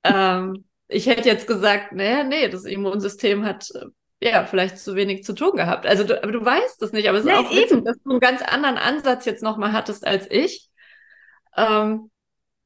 Ähm, 0.03 0.65
ich 0.89 1.07
hätte 1.07 1.29
jetzt 1.29 1.47
gesagt, 1.47 1.93
naja, 1.93 2.25
nee, 2.25 2.49
das 2.49 2.65
Immunsystem 2.65 3.45
hat 3.45 3.69
äh, 3.75 3.85
ja 4.31 4.45
vielleicht 4.45 4.77
zu 4.77 4.95
wenig 4.95 5.23
zu 5.23 5.33
tun 5.33 5.55
gehabt. 5.55 5.85
Also 5.85 6.03
du, 6.03 6.21
aber 6.21 6.31
du 6.31 6.43
weißt 6.43 6.81
es 6.81 6.91
nicht, 6.91 7.07
aber 7.07 7.17
es 7.17 7.25
ist 7.25 7.31
auch 7.31 7.51
witzig, 7.51 7.71
eben. 7.71 7.85
dass 7.85 7.97
du 8.03 8.11
einen 8.11 8.19
ganz 8.19 8.41
anderen 8.41 8.77
Ansatz 8.77 9.25
jetzt 9.25 9.43
nochmal 9.43 9.73
hattest 9.73 10.05
als 10.05 10.29
ich. 10.29 10.69
Ähm, 11.55 12.09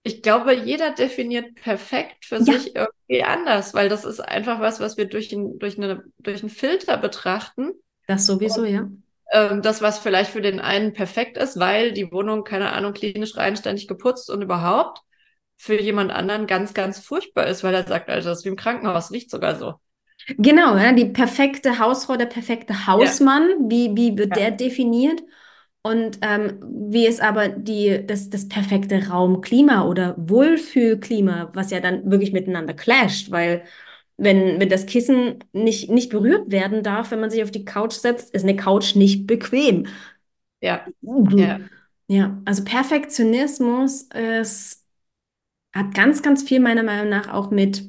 ich 0.03 0.21
glaube, 0.21 0.53
jeder 0.53 0.91
definiert 0.91 1.55
perfekt 1.55 2.25
für 2.25 2.37
ja. 2.37 2.43
sich 2.43 2.75
irgendwie 2.75 3.23
anders, 3.23 3.73
weil 3.73 3.89
das 3.89 4.05
ist 4.05 4.19
einfach 4.19 4.59
was, 4.59 4.79
was 4.79 4.97
wir 4.97 5.05
durch, 5.05 5.31
ein, 5.31 5.59
durch, 5.59 5.77
eine, 5.77 6.03
durch 6.19 6.41
einen 6.41 6.49
Filter 6.49 6.97
betrachten. 6.97 7.73
Das 8.07 8.25
sowieso, 8.25 8.61
Und, 8.61 8.67
ja. 8.67 8.89
Ähm, 9.31 9.61
das, 9.61 9.81
was 9.81 9.99
vielleicht 9.99 10.31
für 10.31 10.41
den 10.41 10.59
einen 10.59 10.93
perfekt 10.93 11.37
ist, 11.37 11.59
weil 11.59 11.91
die 11.91 12.11
Wohnung, 12.11 12.43
keine 12.43 12.71
Ahnung, 12.71 12.93
klinisch 12.93 13.37
reinständig 13.37 13.87
geputzt 13.87 14.29
und 14.29 14.41
überhaupt 14.41 15.01
für 15.57 15.79
jemand 15.79 16.11
anderen 16.11 16.47
ganz, 16.47 16.73
ganz 16.73 16.99
furchtbar 16.99 17.47
ist, 17.47 17.63
weil 17.63 17.75
er 17.75 17.85
sagt, 17.85 18.09
also 18.09 18.29
das 18.29 18.39
ist 18.39 18.45
wie 18.45 18.49
im 18.49 18.55
Krankenhaus, 18.55 19.11
riecht 19.11 19.29
sogar 19.29 19.55
so. 19.55 19.75
Genau, 20.37 20.77
ja, 20.77 20.91
die 20.91 21.05
perfekte 21.05 21.79
Hausfrau, 21.79 22.15
der 22.15 22.25
perfekte 22.25 22.87
Hausmann, 22.87 23.49
ja. 23.49 23.55
wie, 23.69 23.95
wie 23.95 24.17
wird 24.17 24.37
ja. 24.37 24.43
der 24.43 24.51
definiert? 24.51 25.23
Und 25.81 26.19
ähm, 26.21 26.59
wie 26.91 27.07
ist 27.07 27.21
aber 27.21 27.47
die, 27.47 28.05
das, 28.05 28.29
das 28.29 28.49
perfekte 28.49 29.07
Raumklima 29.07 29.85
oder 29.85 30.15
Wohlfühlklima, 30.17 31.51
was 31.53 31.71
ja 31.71 31.79
dann 31.79 32.11
wirklich 32.11 32.33
miteinander 32.33 32.73
clasht, 32.73 33.31
weil 33.31 33.63
wenn, 34.17 34.59
wenn 34.59 34.67
das 34.67 34.85
Kissen 34.85 35.39
nicht, 35.53 35.89
nicht 35.89 36.09
berührt 36.09 36.51
werden 36.51 36.83
darf, 36.83 37.11
wenn 37.11 37.21
man 37.21 37.31
sich 37.31 37.41
auf 37.41 37.51
die 37.51 37.63
Couch 37.63 37.93
setzt, 37.93 38.33
ist 38.33 38.43
eine 38.43 38.57
Couch 38.57 38.95
nicht 38.95 39.25
bequem. 39.25 39.87
Ja. 40.59 40.85
Ja, 41.01 41.59
ja 42.07 42.41
also 42.43 42.65
Perfektionismus 42.65 44.03
ist, 44.13 44.85
hat 45.73 45.93
ganz, 45.93 46.21
ganz 46.21 46.43
viel 46.43 46.59
meiner 46.59 46.83
Meinung 46.83 47.07
nach 47.07 47.31
auch 47.31 47.49
mit 47.49 47.85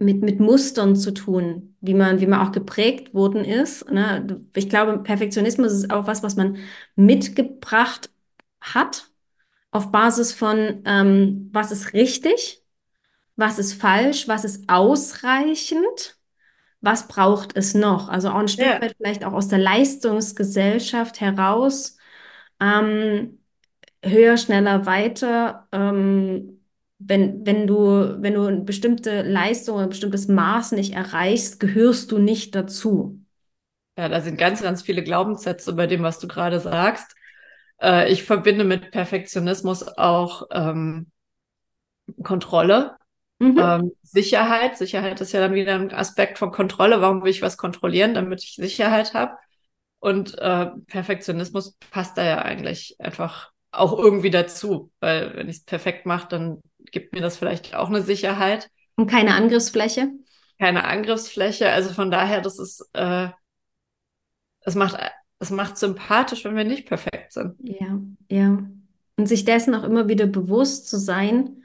mit, 0.00 0.22
mit 0.22 0.40
Mustern 0.40 0.96
zu 0.96 1.12
tun, 1.12 1.76
wie 1.80 1.94
man, 1.94 2.20
wie 2.20 2.26
man 2.26 2.40
auch 2.40 2.52
geprägt 2.52 3.14
worden 3.14 3.44
ist. 3.44 3.90
Ne? 3.90 4.42
Ich 4.54 4.68
glaube, 4.68 4.98
Perfektionismus 4.98 5.72
ist 5.72 5.90
auch 5.90 6.06
was, 6.06 6.22
was 6.22 6.36
man 6.36 6.56
mitgebracht 6.96 8.10
hat, 8.60 9.10
auf 9.70 9.92
Basis 9.92 10.32
von, 10.32 10.82
ähm, 10.86 11.50
was 11.52 11.70
ist 11.70 11.92
richtig, 11.92 12.64
was 13.36 13.58
ist 13.58 13.74
falsch, 13.74 14.26
was 14.26 14.44
ist 14.44 14.68
ausreichend, 14.68 16.18
was 16.80 17.06
braucht 17.06 17.56
es 17.56 17.74
noch. 17.74 18.08
Also 18.08 18.30
auch 18.30 18.36
ein 18.36 18.48
Stück 18.48 18.66
ja. 18.66 18.80
weit 18.80 18.94
vielleicht 18.96 19.24
auch 19.24 19.34
aus 19.34 19.48
der 19.48 19.58
Leistungsgesellschaft 19.58 21.20
heraus, 21.20 21.98
ähm, 22.58 23.38
höher, 24.02 24.38
schneller, 24.38 24.86
weiter. 24.86 25.68
Ähm, 25.72 26.59
wenn, 27.02 27.46
wenn 27.46 27.66
du, 27.66 28.22
wenn 28.22 28.34
du 28.34 28.44
eine 28.44 28.60
bestimmte 28.60 29.22
Leistung 29.22 29.76
oder 29.76 29.84
ein 29.84 29.90
bestimmtes 29.90 30.28
Maß 30.28 30.72
nicht 30.72 30.92
erreichst, 30.92 31.58
gehörst 31.58 32.12
du 32.12 32.18
nicht 32.18 32.54
dazu. 32.54 33.18
Ja, 33.96 34.08
da 34.08 34.20
sind 34.20 34.38
ganz, 34.38 34.62
ganz 34.62 34.82
viele 34.82 35.02
Glaubenssätze 35.02 35.72
bei 35.72 35.86
dem, 35.86 36.02
was 36.02 36.18
du 36.18 36.28
gerade 36.28 36.60
sagst. 36.60 37.16
Äh, 37.80 38.12
ich 38.12 38.22
verbinde 38.22 38.64
mit 38.64 38.90
Perfektionismus 38.90 39.82
auch 39.88 40.48
ähm, 40.52 41.10
Kontrolle, 42.22 42.96
mhm. 43.38 43.58
ähm, 43.58 43.92
Sicherheit. 44.02 44.76
Sicherheit 44.76 45.20
ist 45.22 45.32
ja 45.32 45.40
dann 45.40 45.54
wieder 45.54 45.74
ein 45.74 45.92
Aspekt 45.92 46.36
von 46.36 46.50
Kontrolle. 46.50 47.00
Warum 47.00 47.22
will 47.22 47.30
ich 47.30 47.40
was 47.40 47.56
kontrollieren, 47.56 48.12
damit 48.12 48.44
ich 48.44 48.56
Sicherheit 48.56 49.14
habe? 49.14 49.36
Und 50.00 50.36
äh, 50.38 50.66
Perfektionismus 50.86 51.76
passt 51.90 52.18
da 52.18 52.24
ja 52.24 52.42
eigentlich 52.42 52.96
einfach 52.98 53.52
auch 53.70 53.98
irgendwie 53.98 54.30
dazu, 54.30 54.90
weil 55.00 55.34
wenn 55.36 55.48
ich 55.48 55.58
es 55.58 55.64
perfekt 55.64 56.04
mache, 56.04 56.28
dann 56.28 56.62
gibt 56.90 57.12
mir 57.12 57.20
das 57.20 57.36
vielleicht 57.36 57.74
auch 57.74 57.88
eine 57.88 58.02
Sicherheit. 58.02 58.70
Und 58.96 59.08
keine 59.10 59.34
Angriffsfläche? 59.34 60.10
Keine 60.58 60.84
Angriffsfläche. 60.84 61.70
Also 61.70 61.92
von 61.92 62.10
daher, 62.10 62.40
das 62.40 62.58
ist, 62.58 62.88
äh, 62.92 63.28
es 64.60 64.74
macht, 64.74 64.98
es 65.38 65.50
macht 65.50 65.78
sympathisch, 65.78 66.44
wenn 66.44 66.56
wir 66.56 66.64
nicht 66.64 66.86
perfekt 66.86 67.32
sind. 67.32 67.54
Ja, 67.60 67.98
ja. 68.30 68.58
Und 69.16 69.26
sich 69.26 69.44
dessen 69.44 69.74
auch 69.74 69.84
immer 69.84 70.08
wieder 70.08 70.26
bewusst 70.26 70.88
zu 70.88 70.98
sein. 70.98 71.62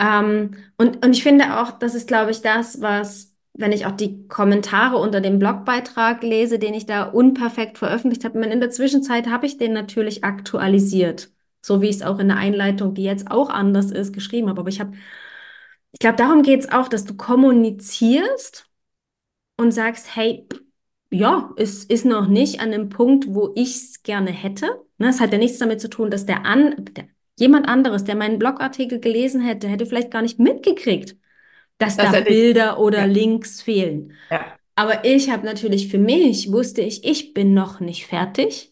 Ähm, 0.00 0.56
und, 0.76 1.04
und 1.04 1.12
ich 1.12 1.22
finde 1.22 1.60
auch, 1.60 1.72
das 1.72 1.94
ist, 1.94 2.08
glaube 2.08 2.32
ich, 2.32 2.42
das, 2.42 2.80
was, 2.80 3.36
wenn 3.54 3.72
ich 3.72 3.86
auch 3.86 3.92
die 3.92 4.26
Kommentare 4.26 4.96
unter 4.96 5.20
dem 5.20 5.38
Blogbeitrag 5.38 6.22
lese, 6.22 6.58
den 6.58 6.74
ich 6.74 6.86
da 6.86 7.04
unperfekt 7.04 7.78
veröffentlicht 7.78 8.24
habe, 8.24 8.44
in 8.44 8.60
der 8.60 8.70
Zwischenzeit 8.70 9.28
habe 9.28 9.46
ich 9.46 9.58
den 9.58 9.72
natürlich 9.72 10.24
aktualisiert. 10.24 11.30
So 11.62 11.80
wie 11.80 11.88
ich 11.88 11.96
es 11.96 12.02
auch 12.02 12.18
in 12.18 12.28
der 12.28 12.36
Einleitung, 12.36 12.94
die 12.94 13.04
jetzt 13.04 13.30
auch 13.30 13.48
anders 13.48 13.90
ist, 13.90 14.12
geschrieben 14.12 14.48
habe. 14.48 14.60
Aber 14.60 14.68
ich 14.68 14.80
habe, 14.80 14.92
ich 15.92 16.00
glaube, 16.00 16.16
darum 16.16 16.42
geht 16.42 16.60
es 16.60 16.72
auch, 16.72 16.88
dass 16.88 17.04
du 17.04 17.16
kommunizierst 17.16 18.66
und 19.56 19.72
sagst, 19.72 20.16
hey, 20.16 20.46
ja, 21.10 21.50
es 21.56 21.84
ist 21.84 22.04
noch 22.04 22.26
nicht 22.26 22.60
an 22.60 22.72
dem 22.72 22.88
Punkt, 22.88 23.26
wo 23.28 23.52
ich 23.54 23.76
es 23.76 24.02
gerne 24.02 24.30
hätte. 24.30 24.80
Ne, 24.98 25.08
es 25.08 25.20
hat 25.20 25.32
ja 25.32 25.38
nichts 25.38 25.58
damit 25.58 25.80
zu 25.80 25.88
tun, 25.88 26.10
dass 26.10 26.26
der, 26.26 26.44
an, 26.46 26.74
der 26.96 27.04
jemand 27.38 27.68
anderes, 27.68 28.04
der 28.04 28.16
meinen 28.16 28.38
Blogartikel 28.38 28.98
gelesen 28.98 29.40
hätte, 29.40 29.68
hätte 29.68 29.86
vielleicht 29.86 30.10
gar 30.10 30.22
nicht 30.22 30.38
mitgekriegt, 30.38 31.16
dass 31.78 31.96
das 31.96 32.12
da 32.12 32.20
Bilder 32.20 32.78
oder 32.78 33.00
ja. 33.00 33.04
Links 33.04 33.60
fehlen. 33.62 34.14
Ja. 34.30 34.46
Aber 34.74 35.04
ich 35.04 35.30
habe 35.30 35.44
natürlich 35.44 35.88
für 35.88 35.98
mich, 35.98 36.50
wusste 36.50 36.80
ich, 36.80 37.04
ich 37.04 37.34
bin 37.34 37.52
noch 37.52 37.80
nicht 37.80 38.06
fertig. 38.06 38.71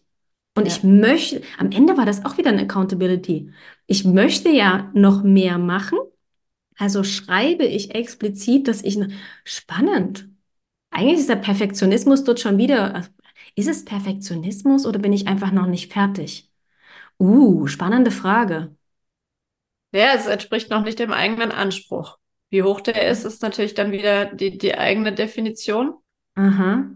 Und 0.60 0.66
ja. 0.66 0.72
ich 0.74 0.82
möchte, 0.84 1.40
am 1.56 1.72
Ende 1.72 1.96
war 1.96 2.04
das 2.04 2.26
auch 2.26 2.36
wieder 2.36 2.50
eine 2.50 2.62
Accountability. 2.62 3.50
Ich 3.86 4.04
möchte 4.04 4.50
ja 4.50 4.90
noch 4.92 5.22
mehr 5.22 5.56
machen. 5.56 5.98
Also 6.76 7.02
schreibe 7.02 7.64
ich 7.64 7.94
explizit, 7.94 8.68
dass 8.68 8.82
ich 8.82 8.98
spannend. 9.44 10.28
Eigentlich 10.90 11.20
ist 11.20 11.30
der 11.30 11.36
Perfektionismus 11.36 12.24
dort 12.24 12.40
schon 12.40 12.58
wieder. 12.58 13.06
Ist 13.54 13.68
es 13.68 13.86
Perfektionismus 13.86 14.84
oder 14.84 14.98
bin 14.98 15.14
ich 15.14 15.28
einfach 15.28 15.50
noch 15.50 15.66
nicht 15.66 15.90
fertig? 15.90 16.50
Uh, 17.18 17.66
spannende 17.66 18.10
Frage. 18.10 18.76
Ja, 19.92 20.12
es 20.14 20.26
entspricht 20.26 20.68
noch 20.68 20.84
nicht 20.84 20.98
dem 20.98 21.12
eigenen 21.12 21.52
Anspruch. 21.52 22.18
Wie 22.50 22.62
hoch 22.62 22.82
der 22.82 23.08
ist, 23.08 23.24
ist 23.24 23.42
natürlich 23.42 23.72
dann 23.72 23.92
wieder 23.92 24.26
die, 24.26 24.58
die 24.58 24.76
eigene 24.76 25.14
Definition. 25.14 25.94
Aha. 26.34 26.90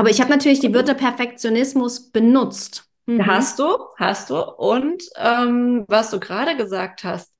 Aber 0.00 0.08
ich 0.08 0.22
habe 0.22 0.30
natürlich 0.30 0.60
die 0.60 0.72
Wörter 0.72 0.94
Perfektionismus 0.94 2.10
benutzt. 2.10 2.88
Mhm. 3.04 3.26
Hast 3.26 3.58
du, 3.58 3.76
hast 3.98 4.30
du. 4.30 4.40
Und 4.40 5.02
ähm, 5.16 5.84
was 5.88 6.10
du 6.10 6.18
gerade 6.18 6.56
gesagt 6.56 7.04
hast, 7.04 7.30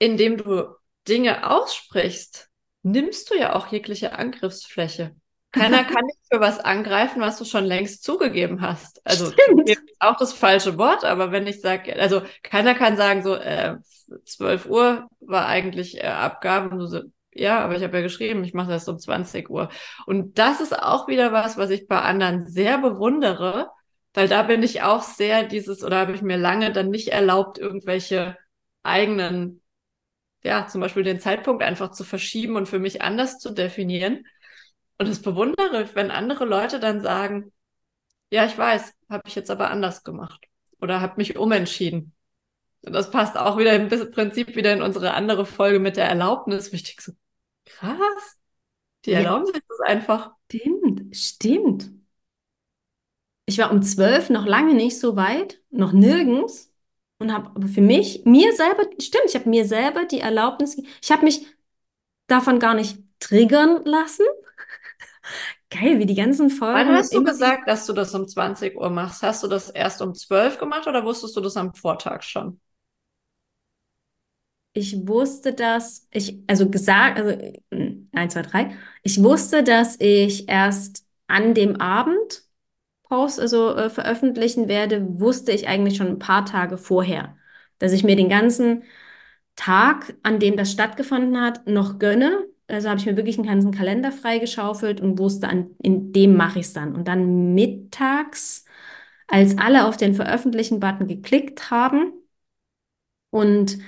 indem 0.00 0.36
du 0.36 0.74
Dinge 1.06 1.48
aussprichst, 1.48 2.48
nimmst 2.82 3.30
du 3.30 3.38
ja 3.38 3.54
auch 3.54 3.68
jegliche 3.68 4.18
Angriffsfläche. 4.18 5.14
Keiner 5.52 5.84
kann 5.84 6.08
dich 6.08 6.18
für 6.28 6.40
was 6.40 6.58
angreifen, 6.58 7.22
was 7.22 7.38
du 7.38 7.44
schon 7.44 7.66
längst 7.66 8.02
zugegeben 8.02 8.60
hast. 8.60 9.00
Also 9.06 9.32
auch 10.00 10.16
das 10.16 10.32
falsche 10.32 10.76
Wort, 10.76 11.04
aber 11.04 11.30
wenn 11.30 11.46
ich 11.46 11.60
sage, 11.60 11.94
also 12.00 12.22
keiner 12.42 12.74
kann 12.74 12.96
sagen, 12.96 13.22
so 13.22 13.36
äh, 13.36 13.76
12 14.24 14.66
Uhr 14.66 15.08
war 15.20 15.46
eigentlich 15.46 15.98
äh, 15.98 16.08
Abgabe 16.08 16.70
und 16.70 16.78
du 16.80 16.86
so, 16.88 17.02
ja, 17.32 17.60
aber 17.60 17.76
ich 17.76 17.82
habe 17.82 17.96
ja 17.98 18.02
geschrieben, 18.02 18.44
ich 18.44 18.54
mache 18.54 18.70
das 18.70 18.88
um 18.88 18.98
20 18.98 19.50
Uhr. 19.50 19.68
Und 20.06 20.38
das 20.38 20.60
ist 20.60 20.76
auch 20.76 21.08
wieder 21.08 21.32
was, 21.32 21.56
was 21.56 21.70
ich 21.70 21.86
bei 21.86 22.00
anderen 22.00 22.46
sehr 22.46 22.78
bewundere, 22.78 23.70
weil 24.14 24.28
da 24.28 24.42
bin 24.42 24.62
ich 24.62 24.82
auch 24.82 25.02
sehr 25.02 25.44
dieses, 25.44 25.84
oder 25.84 25.98
habe 25.98 26.12
ich 26.12 26.22
mir 26.22 26.36
lange 26.36 26.72
dann 26.72 26.90
nicht 26.90 27.08
erlaubt, 27.08 27.58
irgendwelche 27.58 28.36
eigenen, 28.82 29.62
ja, 30.42 30.66
zum 30.66 30.80
Beispiel 30.80 31.04
den 31.04 31.20
Zeitpunkt 31.20 31.62
einfach 31.62 31.92
zu 31.92 32.04
verschieben 32.04 32.56
und 32.56 32.68
für 32.68 32.78
mich 32.80 33.02
anders 33.02 33.38
zu 33.38 33.52
definieren. 33.52 34.26
Und 34.98 35.08
das 35.08 35.22
bewundere 35.22 35.82
ich, 35.82 35.94
wenn 35.94 36.10
andere 36.10 36.44
Leute 36.44 36.80
dann 36.80 37.02
sagen, 37.02 37.52
ja, 38.30 38.44
ich 38.46 38.56
weiß, 38.56 38.92
habe 39.08 39.22
ich 39.26 39.34
jetzt 39.34 39.50
aber 39.50 39.70
anders 39.70 40.04
gemacht 40.04 40.46
oder 40.80 41.00
habe 41.00 41.14
mich 41.16 41.38
umentschieden. 41.38 42.14
Und 42.82 42.92
das 42.94 43.10
passt 43.10 43.36
auch 43.36 43.58
wieder 43.58 43.74
im 43.74 43.88
Prinzip 43.88 44.56
wieder 44.56 44.72
in 44.72 44.82
unsere 44.82 45.12
andere 45.14 45.46
Folge 45.46 45.78
mit 45.80 45.96
der 45.96 46.08
Erlaubnis. 46.08 46.72
Ich 46.72 46.82
denke 46.84 47.02
so, 47.02 47.12
krass, 47.64 48.38
die 49.04 49.12
erlauben 49.12 49.46
ja. 49.46 49.52
sich 49.52 49.62
das 49.68 49.80
einfach. 49.80 50.32
Stimmt, 50.50 51.16
stimmt. 51.16 51.90
Ich 53.46 53.58
war 53.58 53.70
um 53.72 53.82
zwölf 53.82 54.30
noch 54.30 54.46
lange 54.46 54.74
nicht 54.74 54.98
so 54.98 55.16
weit, 55.16 55.60
noch 55.70 55.92
nirgends 55.92 56.72
und 57.18 57.32
habe 57.32 57.50
aber 57.54 57.68
für 57.68 57.80
mich, 57.80 58.24
mir 58.24 58.52
selber, 58.54 58.84
stimmt, 59.00 59.24
ich 59.26 59.34
habe 59.34 59.48
mir 59.48 59.64
selber 59.64 60.04
die 60.04 60.20
Erlaubnis, 60.20 60.80
ich 61.02 61.10
habe 61.10 61.24
mich 61.24 61.46
davon 62.26 62.58
gar 62.58 62.74
nicht 62.74 62.98
triggern 63.18 63.84
lassen. 63.84 64.24
Geil, 65.70 65.98
wie 65.98 66.06
die 66.06 66.14
ganzen 66.14 66.50
Folgen. 66.50 66.74
Wann 66.74 66.96
hast 66.96 67.14
du 67.14 67.22
gesagt, 67.22 67.68
dass 67.68 67.86
du 67.86 67.92
das 67.92 68.14
um 68.14 68.26
20 68.26 68.76
Uhr 68.76 68.90
machst? 68.90 69.22
Hast 69.22 69.42
du 69.42 69.48
das 69.48 69.70
erst 69.70 70.02
um 70.02 70.14
12 70.14 70.58
gemacht 70.58 70.86
oder 70.86 71.04
wusstest 71.04 71.36
du 71.36 71.40
das 71.40 71.56
am 71.56 71.74
Vortag 71.74 72.22
schon? 72.22 72.60
Ich 74.72 75.06
wusste, 75.08 75.52
dass 75.52 76.06
ich, 76.12 76.38
also 76.46 76.70
gesagt, 76.70 77.18
also 77.18 77.36
eins, 78.12 78.32
zwei, 78.34 78.42
drei, 78.42 78.76
ich 79.02 79.22
wusste, 79.22 79.64
dass 79.64 79.96
ich 79.98 80.48
erst 80.48 81.04
an 81.26 81.54
dem 81.54 81.80
Abend 81.80 82.44
Post, 83.04 83.40
also 83.40 83.74
äh, 83.76 83.90
veröffentlichen 83.90 84.68
werde, 84.68 85.20
wusste 85.20 85.52
ich 85.52 85.68
eigentlich 85.68 85.96
schon 85.96 86.08
ein 86.08 86.18
paar 86.20 86.46
Tage 86.46 86.78
vorher, 86.78 87.36
dass 87.78 87.92
ich 87.92 88.04
mir 88.04 88.16
den 88.16 88.28
ganzen 88.28 88.84
Tag, 89.56 90.14
an 90.22 90.38
dem 90.40 90.56
das 90.56 90.72
stattgefunden 90.72 91.40
hat, 91.40 91.66
noch 91.66 91.98
gönne. 91.98 92.46
Also 92.68 92.88
habe 92.88 93.00
ich 93.00 93.06
mir 93.06 93.16
wirklich 93.16 93.38
einen 93.38 93.48
ganzen 93.48 93.72
Kalender 93.72 94.12
freigeschaufelt 94.12 95.00
und 95.00 95.18
wusste, 95.18 95.48
an, 95.48 95.70
in 95.82 96.12
dem 96.12 96.36
mache 96.36 96.60
ich 96.60 96.66
es 96.66 96.72
dann. 96.72 96.94
Und 96.94 97.08
dann 97.08 97.54
mittags, 97.54 98.64
als 99.28 99.58
alle 99.58 99.86
auf 99.86 99.96
den 99.96 100.14
Veröffentlichen-Button 100.14 101.08
geklickt 101.08 101.70
haben 101.70 102.12
und 103.30 103.78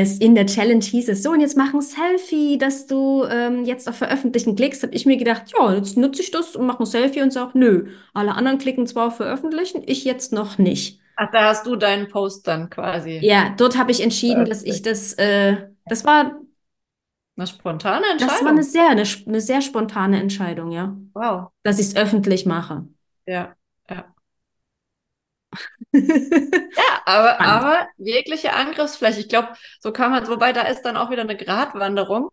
es 0.00 0.18
in 0.18 0.34
der 0.34 0.46
Challenge 0.46 0.84
hieß 0.84 1.08
es 1.08 1.22
so, 1.22 1.30
und 1.30 1.40
jetzt 1.40 1.56
mach 1.56 1.74
ein 1.74 1.80
Selfie, 1.80 2.58
dass 2.58 2.86
du 2.86 3.24
ähm, 3.24 3.64
jetzt 3.64 3.88
auf 3.88 3.96
Veröffentlichen 3.96 4.56
klickst, 4.56 4.82
habe 4.82 4.94
ich 4.94 5.06
mir 5.06 5.16
gedacht, 5.16 5.52
ja, 5.56 5.74
jetzt 5.74 5.96
nutze 5.96 6.22
ich 6.22 6.30
das 6.30 6.56
und 6.56 6.66
mache 6.66 6.82
ein 6.82 6.86
Selfie 6.86 7.22
und 7.22 7.32
sage, 7.32 7.58
nö, 7.58 7.88
alle 8.14 8.34
anderen 8.34 8.58
klicken 8.58 8.86
zwar 8.86 9.08
auf 9.08 9.16
Veröffentlichen, 9.16 9.82
ich 9.86 10.04
jetzt 10.04 10.32
noch 10.32 10.58
nicht. 10.58 11.00
Ach, 11.16 11.30
da 11.30 11.48
hast 11.48 11.66
du 11.66 11.76
deinen 11.76 12.08
Post 12.08 12.46
dann 12.46 12.68
quasi. 12.68 13.18
Ja, 13.22 13.54
dort 13.56 13.78
habe 13.78 13.90
ich 13.90 14.02
entschieden, 14.02 14.44
dass 14.44 14.62
ich 14.62 14.82
das, 14.82 15.14
äh, 15.14 15.56
das 15.86 16.04
war 16.04 16.38
eine 17.36 17.46
spontane 17.46 18.04
Entscheidung. 18.12 18.34
Das 18.34 18.44
war 18.44 18.50
eine 18.50 18.62
sehr, 18.62 18.88
eine, 18.88 19.04
eine 19.26 19.40
sehr 19.40 19.60
spontane 19.62 20.20
Entscheidung, 20.20 20.72
ja. 20.72 20.96
Wow. 21.14 21.48
Dass 21.62 21.78
ich 21.78 21.86
es 21.86 21.96
öffentlich 21.96 22.46
mache. 22.46 22.86
Ja, 23.26 23.54
ja. 25.92 27.02
aber, 27.04 27.40
aber 27.40 27.88
jegliche 27.96 28.52
Angriffsfläche, 28.52 29.20
ich 29.20 29.28
glaube, 29.28 29.48
so 29.80 29.92
kann 29.92 30.10
man, 30.10 30.26
wobei 30.28 30.52
da 30.52 30.62
ist 30.62 30.82
dann 30.82 30.96
auch 30.96 31.10
wieder 31.10 31.22
eine 31.22 31.36
Gratwanderung, 31.36 32.28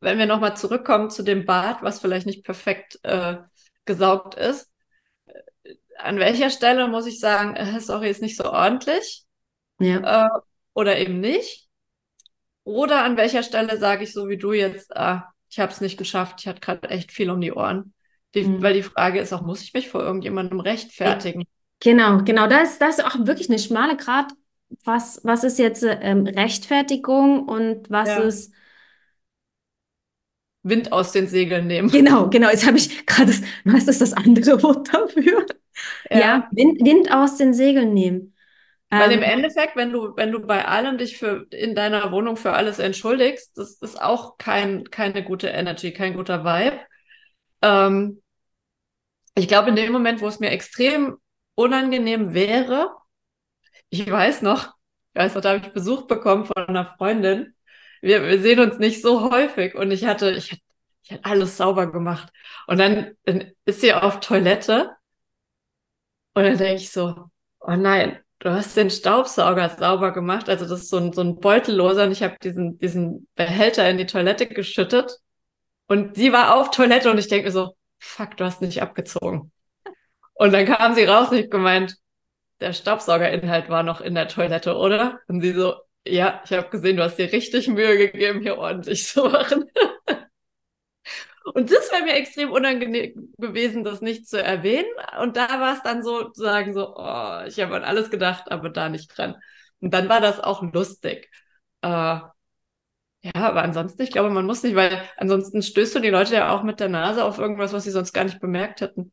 wenn 0.00 0.18
wir 0.18 0.26
nochmal 0.26 0.56
zurückkommen 0.56 1.10
zu 1.10 1.22
dem 1.22 1.46
Bad, 1.46 1.82
was 1.82 2.00
vielleicht 2.00 2.26
nicht 2.26 2.44
perfekt 2.44 2.98
äh, 3.02 3.36
gesaugt 3.84 4.34
ist. 4.34 4.70
An 5.98 6.18
welcher 6.18 6.50
Stelle 6.50 6.88
muss 6.88 7.06
ich 7.06 7.18
sagen, 7.18 7.56
äh, 7.56 7.80
sorry, 7.80 8.10
ist 8.10 8.22
nicht 8.22 8.36
so 8.36 8.44
ordentlich? 8.44 9.24
Ja. 9.78 10.26
Äh, 10.26 10.40
oder 10.74 10.98
eben 10.98 11.20
nicht? 11.20 11.68
Oder 12.64 13.04
an 13.04 13.16
welcher 13.16 13.42
Stelle 13.42 13.78
sage 13.78 14.04
ich 14.04 14.12
so 14.12 14.28
wie 14.28 14.36
du 14.36 14.52
jetzt, 14.52 14.94
ah, 14.96 15.32
ich 15.48 15.60
habe 15.60 15.72
es 15.72 15.80
nicht 15.80 15.96
geschafft, 15.96 16.40
ich 16.40 16.48
hatte 16.48 16.60
gerade 16.60 16.90
echt 16.90 17.12
viel 17.12 17.30
um 17.30 17.40
die 17.40 17.52
Ohren. 17.52 17.94
Die, 18.34 18.44
mhm. 18.44 18.62
Weil 18.62 18.74
die 18.74 18.82
Frage 18.82 19.20
ist 19.20 19.32
auch, 19.32 19.42
muss 19.42 19.62
ich 19.62 19.72
mich 19.72 19.88
vor 19.88 20.02
irgendjemandem 20.02 20.60
rechtfertigen? 20.60 21.44
Genau, 21.80 22.18
genau. 22.24 22.46
Da 22.48 22.60
ist, 22.62 22.80
da 22.80 22.88
ist 22.88 23.04
auch 23.04 23.14
wirklich 23.26 23.48
eine 23.50 23.58
schmale 23.58 23.96
Grad. 23.96 24.32
Was, 24.84 25.20
was 25.24 25.44
ist 25.44 25.58
jetzt 25.58 25.84
ähm, 25.84 26.26
Rechtfertigung 26.26 27.48
und 27.48 27.88
was 27.90 28.08
Ja. 28.08 28.22
ist. 28.22 28.52
Wind 30.62 30.92
aus 30.92 31.12
den 31.12 31.28
Segeln 31.28 31.66
nehmen. 31.66 31.90
Genau, 31.90 32.28
genau. 32.28 32.50
Jetzt 32.50 32.66
habe 32.66 32.76
ich 32.78 33.06
gerade 33.06 33.26
das, 33.30 33.42
was 33.64 33.88
ist 33.88 34.00
das 34.00 34.12
andere 34.12 34.62
Wort 34.62 34.92
dafür? 34.92 35.46
Ja. 36.10 36.20
Ja, 36.20 36.48
Wind, 36.52 36.80
Wind 36.84 37.12
aus 37.12 37.36
den 37.36 37.54
Segeln 37.54 37.94
nehmen. 37.94 38.34
Weil 38.94 39.12
im 39.12 39.18
Ähm, 39.18 39.22
Endeffekt, 39.22 39.76
wenn 39.76 39.92
du, 39.92 40.16
wenn 40.16 40.32
du 40.32 40.40
bei 40.40 40.64
allem 40.64 40.96
dich 40.98 41.18
für 41.18 41.46
in 41.50 41.74
deiner 41.74 42.12
Wohnung 42.12 42.36
für 42.36 42.52
alles 42.52 42.78
entschuldigst, 42.78 43.56
das 43.58 43.74
ist 43.74 44.00
auch 44.00 44.38
kein, 44.38 44.84
keine 44.90 45.22
gute 45.24 45.48
Energy, 45.48 45.92
kein 45.92 46.14
guter 46.14 46.44
Vibe. 46.44 46.80
Ähm, 47.62 48.22
ich 49.34 49.48
glaube, 49.48 49.68
in 49.70 49.76
dem 49.76 49.92
Moment, 49.92 50.20
wo 50.20 50.28
es 50.28 50.40
mir 50.40 50.50
extrem 50.50 51.16
unangenehm 51.56 52.34
wäre, 52.34 52.96
ich 53.90 54.10
weiß 54.10 54.42
noch, 54.42 54.74
ich 55.14 55.20
weiß 55.22 55.34
noch, 55.34 55.42
da 55.42 55.50
habe 55.54 55.66
ich 55.66 55.72
Besuch 55.72 56.06
bekommen 56.06 56.44
von 56.44 56.56
einer 56.68 56.86
Freundin. 56.98 57.54
Wir, 58.02 58.22
wir 58.24 58.40
sehen 58.40 58.60
uns 58.60 58.78
nicht 58.78 59.02
so 59.02 59.30
häufig 59.30 59.74
und 59.74 59.90
ich 59.90 60.04
hatte, 60.04 60.30
ich 60.32 60.62
ich 61.02 61.12
hatte 61.12 61.24
alles 61.24 61.56
sauber 61.56 61.90
gemacht. 61.92 62.32
Und 62.66 62.78
dann, 62.78 63.12
dann 63.24 63.52
ist 63.64 63.80
sie 63.80 63.92
auf 63.94 64.18
Toilette 64.20 64.90
und 66.34 66.42
dann 66.44 66.58
denke 66.58 66.82
ich 66.82 66.90
so, 66.90 67.30
oh 67.60 67.72
nein, 67.76 68.18
du 68.40 68.50
hast 68.50 68.76
den 68.76 68.90
Staubsauger 68.90 69.70
sauber 69.70 70.12
gemacht. 70.12 70.48
Also 70.48 70.66
das 70.66 70.82
ist 70.82 70.90
so 70.90 70.98
ein, 70.98 71.12
so 71.12 71.22
ein 71.22 71.40
Beutelloser 71.40 72.04
und 72.04 72.12
ich 72.12 72.22
habe 72.22 72.36
diesen, 72.42 72.78
diesen 72.78 73.28
Behälter 73.34 73.88
in 73.88 73.98
die 73.98 74.06
Toilette 74.06 74.46
geschüttet 74.46 75.18
und 75.88 76.16
sie 76.16 76.32
war 76.32 76.56
auf 76.56 76.70
Toilette 76.70 77.10
und 77.10 77.18
ich 77.18 77.28
denke 77.28 77.46
mir 77.46 77.52
so, 77.52 77.76
fuck, 77.98 78.36
du 78.36 78.44
hast 78.44 78.62
nicht 78.62 78.82
abgezogen. 78.82 79.52
Und 80.36 80.52
dann 80.52 80.66
kam 80.66 80.94
sie 80.94 81.04
raus 81.04 81.30
und 81.30 81.38
ich 81.38 81.50
gemeint, 81.50 81.96
der 82.60 82.72
Staubsaugerinhalt 82.72 83.68
war 83.70 83.82
noch 83.82 84.00
in 84.00 84.14
der 84.14 84.28
Toilette, 84.28 84.76
oder? 84.76 85.20
Und 85.28 85.40
sie 85.42 85.52
so, 85.52 85.74
ja, 86.06 86.42
ich 86.44 86.52
habe 86.52 86.70
gesehen, 86.70 86.96
du 86.96 87.04
hast 87.04 87.16
dir 87.18 87.32
richtig 87.32 87.68
Mühe 87.68 87.98
gegeben, 87.98 88.40
hier 88.42 88.58
ordentlich 88.58 89.06
zu 89.06 89.24
machen. 89.24 89.64
Und 91.54 91.70
das 91.70 91.90
wäre 91.92 92.02
mir 92.04 92.14
extrem 92.14 92.50
unangenehm 92.50 93.32
gewesen, 93.38 93.84
das 93.84 94.00
nicht 94.00 94.28
zu 94.28 94.42
erwähnen. 94.42 94.88
Und 95.22 95.36
da 95.36 95.48
war 95.60 95.74
es 95.74 95.82
dann 95.82 96.02
so, 96.02 96.30
zu 96.30 96.42
sagen 96.42 96.74
so, 96.74 96.96
oh, 96.96 97.42
ich 97.46 97.60
habe 97.60 97.76
an 97.76 97.84
alles 97.84 98.10
gedacht, 98.10 98.50
aber 98.50 98.68
da 98.70 98.88
nicht 98.88 99.16
dran. 99.16 99.36
Und 99.80 99.94
dann 99.94 100.08
war 100.08 100.20
das 100.20 100.40
auch 100.40 100.62
lustig. 100.72 101.30
Äh, 101.82 101.88
ja, 101.88 102.32
aber 103.34 103.62
ansonsten, 103.62 104.02
ich 104.02 104.10
glaube, 104.10 104.30
man 104.30 104.46
muss 104.46 104.62
nicht, 104.62 104.76
weil 104.76 105.02
ansonsten 105.16 105.62
stößt 105.62 105.94
du 105.96 106.00
die 106.00 106.10
Leute 106.10 106.34
ja 106.34 106.50
auch 106.54 106.62
mit 106.62 106.80
der 106.80 106.88
Nase 106.88 107.24
auf 107.24 107.38
irgendwas, 107.38 107.72
was 107.72 107.84
sie 107.84 107.90
sonst 107.90 108.12
gar 108.12 108.24
nicht 108.24 108.40
bemerkt 108.40 108.80
hätten. 108.80 109.12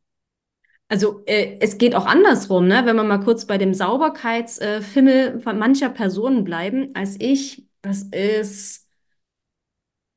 Also 0.94 1.24
äh, 1.26 1.58
es 1.60 1.80
geht 1.80 1.96
auch 1.96 2.06
andersrum, 2.06 2.68
ne? 2.68 2.84
Wenn 2.86 2.96
wir 2.96 3.04
mal 3.04 3.18
kurz 3.18 3.46
bei 3.48 3.58
dem 3.58 3.74
Sauberkeitsfimmel 3.74 5.40
von 5.42 5.58
mancher 5.58 5.90
Personen 5.90 6.44
bleiben, 6.44 6.92
als 6.94 7.16
ich, 7.20 7.66
das 7.82 8.04
ist, 8.04 8.88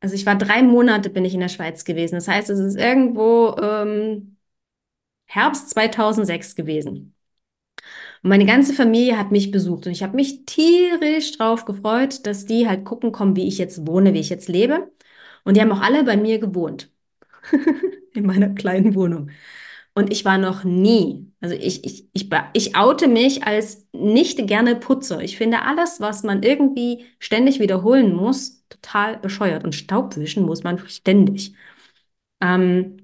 also 0.00 0.14
ich 0.14 0.26
war 0.26 0.36
drei 0.36 0.62
Monate 0.62 1.08
bin 1.10 1.24
ich 1.24 1.32
in 1.34 1.40
der 1.40 1.48
Schweiz 1.48 1.84
gewesen. 1.84 2.16
Das 2.16 2.28
heißt, 2.28 2.50
es 2.50 2.58
ist 2.60 2.76
irgendwo 2.76 3.56
ähm, 3.60 4.36
Herbst 5.26 5.70
2006 5.70 6.56
gewesen. 6.56 7.14
Und 8.22 8.30
meine 8.30 8.46
ganze 8.46 8.72
Familie 8.74 9.18
hat 9.18 9.32
mich 9.32 9.50
besucht 9.50 9.86
und 9.86 9.92
ich 9.92 10.02
habe 10.02 10.16
mich 10.16 10.44
tierisch 10.46 11.32
drauf 11.36 11.64
gefreut, 11.64 12.26
dass 12.26 12.46
die 12.46 12.68
halt 12.68 12.84
gucken 12.84 13.12
kommen, 13.12 13.36
wie 13.36 13.48
ich 13.48 13.58
jetzt 13.58 13.86
wohne, 13.86 14.14
wie 14.14 14.20
ich 14.20 14.28
jetzt 14.30 14.48
lebe. 14.48 14.90
Und 15.44 15.56
die 15.56 15.60
haben 15.60 15.72
auch 15.72 15.80
alle 15.82 16.04
bei 16.04 16.16
mir 16.16 16.38
gewohnt. 16.38 16.90
In 18.14 18.26
meiner 18.26 18.50
kleinen 18.50 18.94
Wohnung. 18.94 19.30
Und 19.96 20.12
ich 20.12 20.26
war 20.26 20.38
noch 20.38 20.64
nie, 20.64 21.32
also 21.40 21.54
ich, 21.56 21.84
ich, 21.86 22.08
ich, 22.12 22.30
ich 22.54 22.76
oute 22.76 23.08
mich 23.08 23.44
als 23.46 23.86
nicht 23.94 24.46
gerne 24.46 24.76
Putzer. 24.76 25.22
Ich 25.22 25.38
finde 25.38 25.62
alles, 25.62 26.00
was 26.00 26.22
man 26.22 26.42
irgendwie 26.42 27.06
ständig 27.18 27.60
wiederholen 27.60 28.14
muss, 28.14 28.64
total 28.68 29.18
bescheuert. 29.18 29.64
Und 29.64 29.74
Staubwischen 29.74 30.44
muss 30.44 30.64
man 30.64 30.78
ständig. 30.88 31.54
Ähm, 32.40 32.98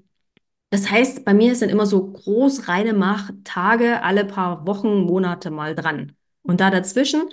Das 0.71 0.91
heißt, 0.91 1.25
bei 1.25 1.33
mir 1.35 1.55
sind 1.55 1.69
immer 1.71 1.85
so 1.87 2.11
groß 2.13 2.67
reine 2.69 2.93
Mach-Tage 2.93 4.03
alle 4.03 4.25
paar 4.25 4.67
Wochen, 4.67 5.01
Monate 5.05 5.51
mal 5.51 5.75
dran. 5.75 6.15
Und 6.43 6.61
da 6.61 6.71
dazwischen 6.71 7.23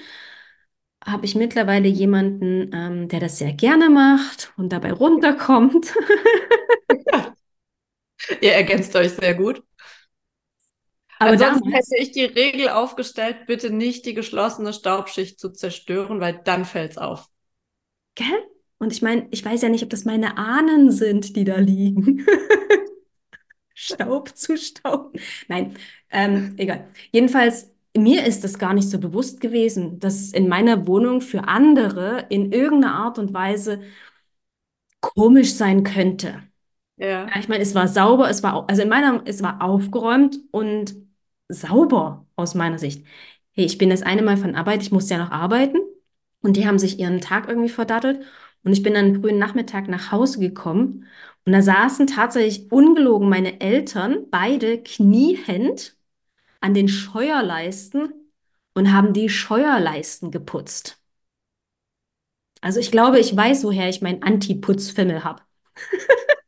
habe 1.05 1.25
ich 1.27 1.35
mittlerweile 1.35 1.89
jemanden, 1.89 2.71
ähm, 2.75 3.09
der 3.09 3.21
das 3.21 3.39
sehr 3.39 3.53
gerne 3.53 3.89
macht 3.91 4.53
und 4.57 4.71
dabei 4.73 4.93
runterkommt. 4.93 5.95
Ihr 8.41 8.53
ergänzt 8.53 8.95
euch 8.97 9.13
sehr 9.13 9.35
gut. 9.35 9.63
Aber 11.19 11.33
Ansonsten 11.33 11.65
damals, 11.71 11.91
hätte 11.91 12.03
ich 12.03 12.13
die 12.13 12.25
Regel 12.25 12.71
aufgestellt, 12.71 13.47
bitte 13.47 13.71
nicht 13.71 14.07
die 14.07 14.15
geschlossene 14.15 14.73
Staubschicht 14.73 15.39
zu 15.39 15.51
zerstören, 15.51 16.19
weil 16.21 16.41
dann 16.45 16.65
fällt 16.65 16.93
es 16.93 16.99
auf. 16.99 17.29
Gell? 18.15 18.43
Und 18.79 18.93
ich 18.93 19.03
meine, 19.03 19.29
ich 19.31 19.45
weiß 19.45 19.61
ja 19.61 19.69
nicht, 19.69 19.85
ob 19.85 19.91
das 19.91 20.07
meine 20.07 20.39
Ahnen 20.39 20.91
sind, 20.91 21.37
die 21.37 21.45
da 21.45 21.57
liegen. 21.57 22.27
Staub 23.75 24.37
zu 24.37 24.57
Staub. 24.57 25.15
Nein, 25.49 25.77
ähm, 26.11 26.55
egal. 26.57 26.89
Jedenfalls, 27.13 27.71
mir 27.95 28.25
ist 28.25 28.43
das 28.43 28.59
gar 28.59 28.73
nicht 28.73 28.89
so 28.89 28.99
bewusst 28.99 29.41
gewesen, 29.41 30.01
dass 30.01 30.33
in 30.33 30.49
meiner 30.49 30.87
Wohnung 30.87 31.21
für 31.21 31.49
andere 31.49 32.27
in 32.31 32.53
irgendeiner 32.53 32.95
Art 32.95 33.19
und 33.19 33.35
Weise 33.35 33.83
komisch 35.01 35.55
sein 35.55 35.85
könnte. 35.85 36.50
Ja. 37.01 37.27
ja 37.29 37.39
ich 37.39 37.49
meine, 37.49 37.63
es 37.63 37.75
war 37.75 37.89
sauber, 37.89 38.29
es 38.31 38.43
war, 38.43 38.69
also 38.69 38.83
in 38.83 38.89
meiner, 38.89 39.23
es 39.27 39.43
war 39.43 39.63
aufgeräumt 39.63 40.39
und 40.51 40.95
sauber 41.49 42.27
aus 42.37 42.55
meiner 42.55 42.79
Sicht. 42.79 43.07
Hey, 43.53 43.65
ich 43.65 43.79
bin 43.79 43.91
das 43.91 44.03
eine 44.03 44.23
Mal 44.23 44.37
von 44.37 44.55
Arbeit, 44.55 44.83
ich 44.83 44.93
musste 44.93 45.15
ja 45.15 45.25
noch 45.25 45.31
arbeiten 45.33 45.79
und 46.43 46.57
die 46.57 46.67
haben 46.67 46.79
sich 46.79 46.99
ihren 46.99 47.21
Tag 47.21 47.49
irgendwie 47.49 47.69
verdattelt 47.69 48.25
und 48.63 48.73
ich 48.73 48.83
bin 48.83 48.95
dann 48.95 49.21
frühen 49.23 49.39
Nachmittag 49.39 49.89
nach 49.89 50.13
Hause 50.13 50.39
gekommen 50.41 51.07
und 51.45 51.53
da 51.53 51.63
saßen 51.63 52.07
tatsächlich 52.07 52.71
ungelogen 52.73 53.29
meine 53.29 53.61
Eltern, 53.61 54.27
beide 54.31 54.83
kniehend 54.83 55.97
an 56.61 56.75
den 56.75 56.89
Scheuerleisten 56.89 58.13
und 58.75 58.93
haben 58.93 59.15
die 59.15 59.29
Scheuerleisten 59.31 60.33
geputzt. 60.33 60.99
Also 62.63 62.81
ich 62.81 62.91
glaube, 62.91 63.19
ich 63.21 63.35
weiß, 63.37 63.65
woher 63.65 63.89
ich 63.89 64.01
meinen 64.03 64.23
Anti-Putzfimmel 64.23 65.25
habe. 65.25 65.43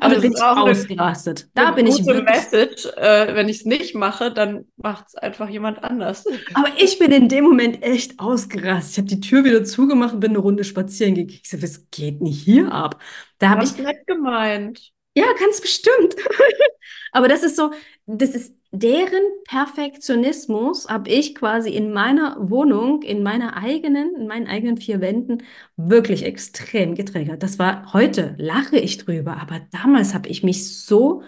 Aber 0.00 0.14
da 0.14 0.20
bin 0.20 0.32
ich 0.32 0.42
ausgerastet. 0.42 1.48
Da 1.54 1.70
bin 1.72 1.86
ich 1.86 2.04
wirklich. 2.06 2.24
Message. 2.24 2.86
Äh, 2.96 3.34
wenn 3.34 3.48
ich 3.48 3.58
es 3.58 3.64
nicht 3.64 3.94
mache, 3.94 4.32
dann 4.32 4.66
macht 4.76 5.06
es 5.08 5.14
einfach 5.14 5.48
jemand 5.48 5.82
anders. 5.82 6.24
Aber 6.54 6.68
ich 6.78 6.98
bin 6.98 7.12
in 7.12 7.28
dem 7.28 7.44
Moment 7.44 7.82
echt 7.82 8.18
ausgerastet. 8.18 8.92
Ich 8.92 8.98
habe 8.98 9.08
die 9.08 9.20
Tür 9.20 9.44
wieder 9.44 9.64
zugemacht 9.64 10.14
und 10.14 10.20
bin 10.20 10.30
eine 10.30 10.38
Runde 10.38 10.64
spazieren 10.64 11.14
gegangen. 11.14 11.40
Ich 11.42 11.48
so, 11.48 11.62
was 11.62 11.90
geht 11.90 12.20
denn 12.20 12.26
hier 12.26 12.72
ab? 12.72 13.00
Da 13.38 13.50
habe 13.50 13.64
ich 13.64 13.76
nett 13.76 14.06
gemeint. 14.06 14.92
Ja, 15.14 15.26
ganz 15.38 15.60
bestimmt. 15.60 16.16
Aber 17.12 17.28
das 17.28 17.42
ist 17.42 17.56
so, 17.56 17.72
das 18.06 18.30
ist 18.30 18.54
deren 18.72 19.22
Perfektionismus 19.46 20.88
habe 20.88 21.10
ich 21.10 21.34
quasi 21.34 21.70
in 21.70 21.92
meiner 21.92 22.36
Wohnung, 22.40 23.02
in 23.02 23.22
meiner 23.22 23.56
eigenen, 23.56 24.14
in 24.16 24.26
meinen 24.26 24.46
eigenen 24.48 24.78
vier 24.78 25.00
Wänden 25.00 25.42
wirklich 25.76 26.24
extrem 26.24 26.94
getriggert. 26.94 27.42
Das 27.42 27.58
war 27.58 27.92
heute, 27.92 28.34
lache 28.38 28.78
ich 28.78 28.98
drüber, 28.98 29.36
aber 29.40 29.60
damals 29.70 30.14
habe 30.14 30.28
ich 30.28 30.42
mich 30.42 30.76
so 30.80 31.22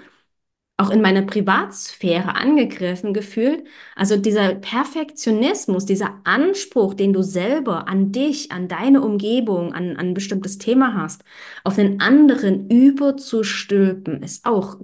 auch 0.76 0.90
in 0.90 1.00
meiner 1.02 1.22
Privatsphäre 1.22 2.35
angegriffen 2.35 3.14
gefühlt. 3.14 3.64
Also 3.94 4.16
dieser 4.16 4.57
Perfektionismus, 4.57 5.87
dieser 5.87 6.20
Anspruch, 6.24 6.94
den 6.94 7.12
du 7.12 7.22
selber 7.22 7.87
an 7.88 8.11
dich, 8.12 8.50
an 8.50 8.66
deine 8.68 9.00
Umgebung, 9.02 9.72
an, 9.72 9.90
an 9.96 10.09
ein 10.09 10.14
bestimmtes 10.14 10.59
Thema 10.59 10.94
hast, 10.94 11.24
auf 11.62 11.76
den 11.76 12.00
anderen 12.00 12.68
überzustülpen, 12.70 14.22
ist 14.22 14.44
auch 14.46 14.78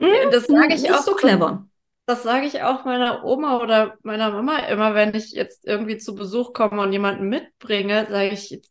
hm? 0.00 0.08
Hm? 0.08 0.30
Das 0.30 0.46
sage 0.46 0.74
ich 0.74 0.90
auch 0.90 1.02
so 1.02 1.14
clever. 1.14 1.66
Das 2.06 2.22
sage 2.22 2.46
ich 2.46 2.62
auch 2.62 2.86
meiner 2.86 3.22
Oma 3.24 3.58
oder 3.58 3.98
meiner 4.02 4.30
Mama 4.30 4.56
immer, 4.60 4.94
wenn 4.94 5.14
ich 5.14 5.32
jetzt 5.32 5.66
irgendwie 5.66 5.98
zu 5.98 6.14
Besuch 6.14 6.54
komme 6.54 6.80
und 6.80 6.92
jemanden 6.92 7.28
mitbringe, 7.28 8.06
sage 8.08 8.30
ich, 8.30 8.62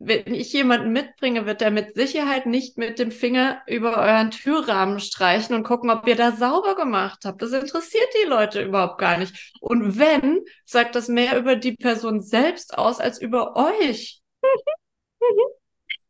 wenn 0.00 0.34
ich 0.34 0.52
jemanden 0.52 0.92
mitbringe, 0.92 1.46
wird 1.46 1.62
er 1.62 1.70
mit 1.70 1.94
Sicherheit 1.94 2.46
nicht 2.46 2.78
mit 2.78 2.98
dem 2.98 3.12
Finger 3.12 3.62
über 3.66 3.96
euren 3.96 4.32
Türrahmen 4.32 4.98
streichen 4.98 5.54
und 5.54 5.62
gucken, 5.62 5.88
ob 5.88 6.06
ihr 6.08 6.16
da 6.16 6.32
sauber 6.32 6.74
gemacht 6.74 7.20
habt. 7.24 7.40
Das 7.40 7.52
interessiert 7.52 8.08
die 8.22 8.28
Leute 8.28 8.62
überhaupt 8.62 8.98
gar 8.98 9.16
nicht. 9.16 9.54
Und 9.60 9.98
wenn, 9.98 10.40
sagt 10.64 10.96
das 10.96 11.08
mehr 11.08 11.38
über 11.38 11.56
die 11.56 11.76
Person 11.76 12.20
selbst 12.20 12.76
aus 12.76 12.98
als 12.98 13.20
über 13.20 13.54
euch. 13.56 14.20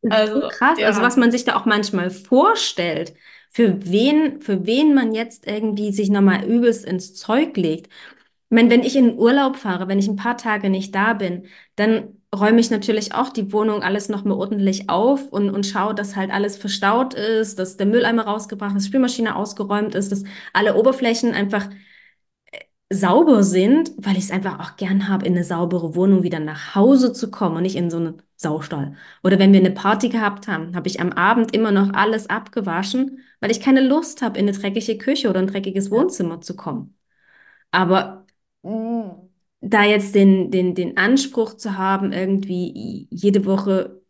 also, 0.09 0.41
so 0.41 0.49
krass, 0.49 0.79
ja. 0.79 0.87
also 0.87 1.03
was 1.03 1.17
man 1.17 1.31
sich 1.31 1.45
da 1.45 1.57
auch 1.57 1.67
manchmal 1.67 2.11
vorstellt 2.11 3.13
für 3.55 3.87
wen, 3.91 4.41
für 4.43 4.67
wen 4.67 4.95
man 4.95 5.15
jetzt 5.15 5.47
irgendwie 5.47 5.93
sich 5.93 6.11
nochmal 6.11 6.45
übelst 6.45 6.85
ins 6.85 7.15
Zeug 7.15 7.57
legt. 7.57 7.87
Ich 7.87 8.57
meine, 8.57 8.71
wenn 8.71 8.83
ich 8.83 8.97
in 8.97 9.19
Urlaub 9.19 9.57
fahre, 9.57 9.89
wenn 9.89 9.99
ich 9.99 10.09
ein 10.09 10.17
paar 10.17 10.37
Tage 10.37 10.71
nicht 10.71 10.95
da 10.95 11.15
bin, 11.15 11.47
dann 11.77 12.23
räume 12.35 12.61
ich 12.61 12.71
natürlich 12.71 13.15
auch 13.15 13.31
die 13.31 13.53
Wohnung 13.53 13.83
alles 13.83 14.09
nochmal 14.09 14.39
ordentlich 14.39 14.91
auf 14.91 15.29
und, 15.29 15.51
und 15.51 15.67
schaue, 15.67 15.95
dass 15.95 16.17
halt 16.17 16.31
alles 16.33 16.57
verstaut 16.57 17.15
ist, 17.15 17.59
dass 17.59 17.77
der 17.77 17.87
Mülleimer 17.87 18.25
rausgebracht 18.27 18.77
ist, 18.77 18.87
Spülmaschine 18.89 19.37
ausgeräumt 19.37 19.95
ist, 19.95 20.13
dass 20.13 20.25
alle 20.53 20.77
Oberflächen 20.77 21.33
einfach 21.33 21.69
sauber 22.91 23.43
sind, 23.43 23.93
weil 23.99 24.17
ich 24.17 24.25
es 24.25 24.31
einfach 24.31 24.61
auch 24.61 24.77
gern 24.77 25.09
habe, 25.09 25.27
in 25.27 25.33
eine 25.35 25.45
saubere 25.45 25.95
Wohnung 25.97 26.23
wieder 26.23 26.39
nach 26.41 26.75
Hause 26.75 27.13
zu 27.13 27.31
kommen 27.31 27.57
und 27.57 27.63
nicht 27.63 27.77
in 27.77 27.91
so 27.91 27.97
einen 27.99 28.23
Saustall. 28.45 28.97
Oder 29.25 29.39
wenn 29.41 29.53
wir 29.53 29.61
eine 29.61 29.73
Party 29.73 30.09
gehabt 30.09 30.47
haben, 30.49 30.77
habe 30.77 30.89
ich 30.89 31.01
am 31.01 31.13
Abend 31.13 31.55
immer 31.55 31.73
noch 31.73 31.93
alles 31.95 32.31
abgewaschen, 32.31 33.21
weil 33.41 33.51
ich 33.51 33.61
keine 33.61 33.81
Lust 33.81 34.23
habe, 34.23 34.39
in 34.39 34.49
eine 34.49 34.57
dreckige 34.57 34.99
Küche 34.99 35.29
oder 35.29 35.41
ein 35.41 35.49
dreckiges 35.49 35.91
Wohnzimmer 35.91 36.41
zu 36.41 36.57
kommen. 36.57 36.97
Aber 37.73 38.27
mm, 38.63 39.11
da 39.61 39.85
jetzt 39.85 40.15
den, 40.15 40.51
den, 40.51 40.75
den 40.75 40.97
Anspruch 40.97 41.55
zu 41.55 41.77
haben, 41.79 42.13
irgendwie 42.13 43.09
jede 43.11 43.45
Woche 43.47 44.03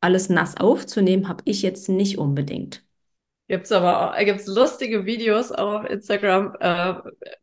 alles 0.00 0.28
nass 0.28 0.56
aufzunehmen, 0.56 1.28
habe 1.28 1.42
ich 1.46 1.62
jetzt 1.62 1.88
nicht 1.88 2.18
unbedingt. 2.18 2.84
Gibt 3.48 3.66
es 3.66 3.72
aber 3.72 4.14
auch, 4.14 4.18
gibt's 4.24 4.46
lustige 4.46 5.04
Videos 5.04 5.52
auch 5.52 5.80
auf 5.80 5.84
Instagram, 5.84 6.56
äh, 6.58 6.94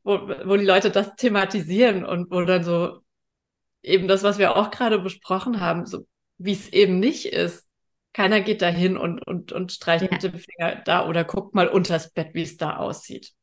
wo, 0.04 0.20
wo 0.46 0.58
die 0.58 0.66
Leute 0.66 0.90
das 0.90 1.16
thematisieren 1.16 2.04
und 2.04 2.32
wo 2.32 2.42
dann 2.42 2.64
so 2.64 3.02
eben 3.84 4.08
das, 4.08 4.24
was 4.24 4.40
wir 4.40 4.56
auch 4.56 4.72
gerade 4.72 5.00
besprochen 5.00 5.60
haben, 5.60 5.86
so 5.86 6.06
wie 6.40 6.54
es 6.54 6.70
eben 6.74 7.00
nicht 7.00 7.28
ist. 7.28 7.68
Keiner 8.14 8.42
geht 8.42 8.64
da 8.64 8.70
hin 8.70 8.98
und, 8.98 9.26
und, 9.26 9.52
und 9.52 9.72
streicht 9.72 10.06
ja. 10.06 10.10
mit 10.12 10.24
dem 10.24 10.40
Finger 10.40 10.82
da 10.84 11.08
oder 11.08 11.24
guckt 11.24 11.54
mal 11.54 11.68
unters 11.68 12.12
Bett, 12.12 12.34
wie 12.34 12.42
es 12.42 12.58
da 12.58 12.78
aussieht. 12.78 13.34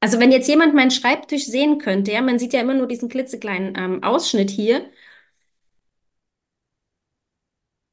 Also 0.00 0.18
wenn 0.18 0.32
jetzt 0.32 0.48
jemand 0.48 0.74
meinen 0.74 0.90
Schreibtisch 0.90 1.46
sehen 1.46 1.78
könnte, 1.78 2.12
ja, 2.12 2.20
man 2.22 2.38
sieht 2.38 2.52
ja 2.52 2.60
immer 2.60 2.74
nur 2.74 2.86
diesen 2.86 3.08
klitzekleinen 3.08 3.74
ähm, 3.78 4.02
Ausschnitt 4.02 4.50
hier. 4.50 4.90